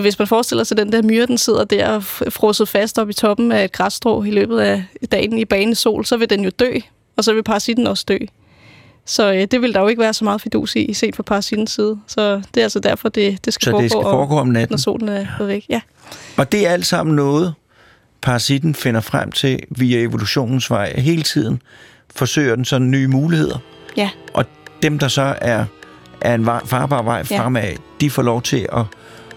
[0.02, 3.10] hvis man forestiller sig, at den der myre, den sidder der og frosset fast op
[3.10, 6.44] i toppen af et græsstrå i løbet af dagen i bane sol, så vil den
[6.44, 6.72] jo dø,
[7.16, 8.18] og så vil parasitten også dø.
[9.06, 11.70] Så øh, det vil der jo ikke være så meget fidus i, set fra parasittens
[11.70, 11.98] side.
[12.06, 14.46] Så det er altså derfor, det, det skal, Så foregå, det skal om- foregå om
[14.46, 14.78] når natten.
[14.78, 15.64] solen er gået væk.
[15.68, 15.80] Ja.
[16.36, 17.54] Og det er alt sammen noget,
[18.20, 21.00] parasitten finder frem til via evolutionens vej.
[21.00, 21.62] Hele tiden
[22.16, 23.58] forsøger den sådan nye muligheder.
[23.96, 24.44] ja, Og
[24.82, 25.64] dem, der så er,
[26.20, 27.38] er en farbar vej Ja.
[27.40, 28.84] fremad, de får lov til at,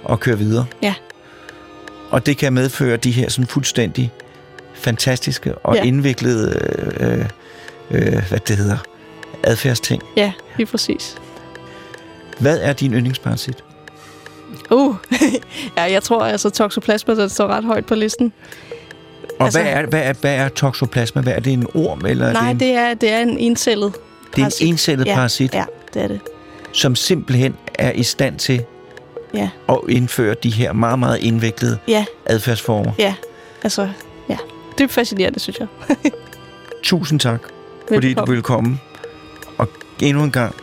[0.10, 0.66] at køre videre.
[0.82, 0.94] ja,
[2.10, 4.12] Og det kan medføre de her sådan fuldstændig
[4.74, 5.82] fantastiske og ja.
[5.82, 5.88] Ja.
[5.88, 6.60] indviklede,
[7.00, 7.26] øh,
[7.92, 8.78] øh, hvad det hedder,
[9.44, 10.02] adfærdsting.
[10.18, 11.18] ja, lige præcis.
[12.40, 13.64] Hvad er din yndlingsparasit?
[14.72, 14.96] Uh,
[15.78, 18.34] ja, jeg tror altså, toxoplasma, den står ret højt på listen.
[19.42, 21.22] Og Altså- hvad, er, hvad, er, hvad er toxoplasma?
[21.22, 22.06] Hvad er det en orm?
[22.06, 23.94] Eller er Nej, det, en, det er, det er en encellet
[24.36, 25.64] det er en encellet ja, parasit, Ja,
[25.94, 26.20] det er det.
[26.72, 28.64] som simpelthen er i stand til
[29.34, 32.92] Ja, at indføre de her meget, meget indviklede ja, adfærdsformer.
[33.00, 33.14] ja.
[33.64, 33.90] Altså,
[34.30, 34.38] ja.
[34.80, 35.68] Dybt fascinerende, synes jeg.
[36.84, 37.42] Tusind tak,
[37.94, 38.80] fordi du ville komme
[39.58, 39.68] og
[40.02, 40.56] endnu en gang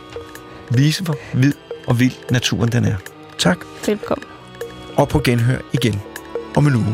[0.71, 1.53] vise, hvor vid
[1.87, 2.95] og vild naturen den er.
[3.37, 3.57] Tak,
[3.87, 4.25] Velkommen.
[4.95, 6.01] og på genhør igen
[6.55, 6.93] om en uge.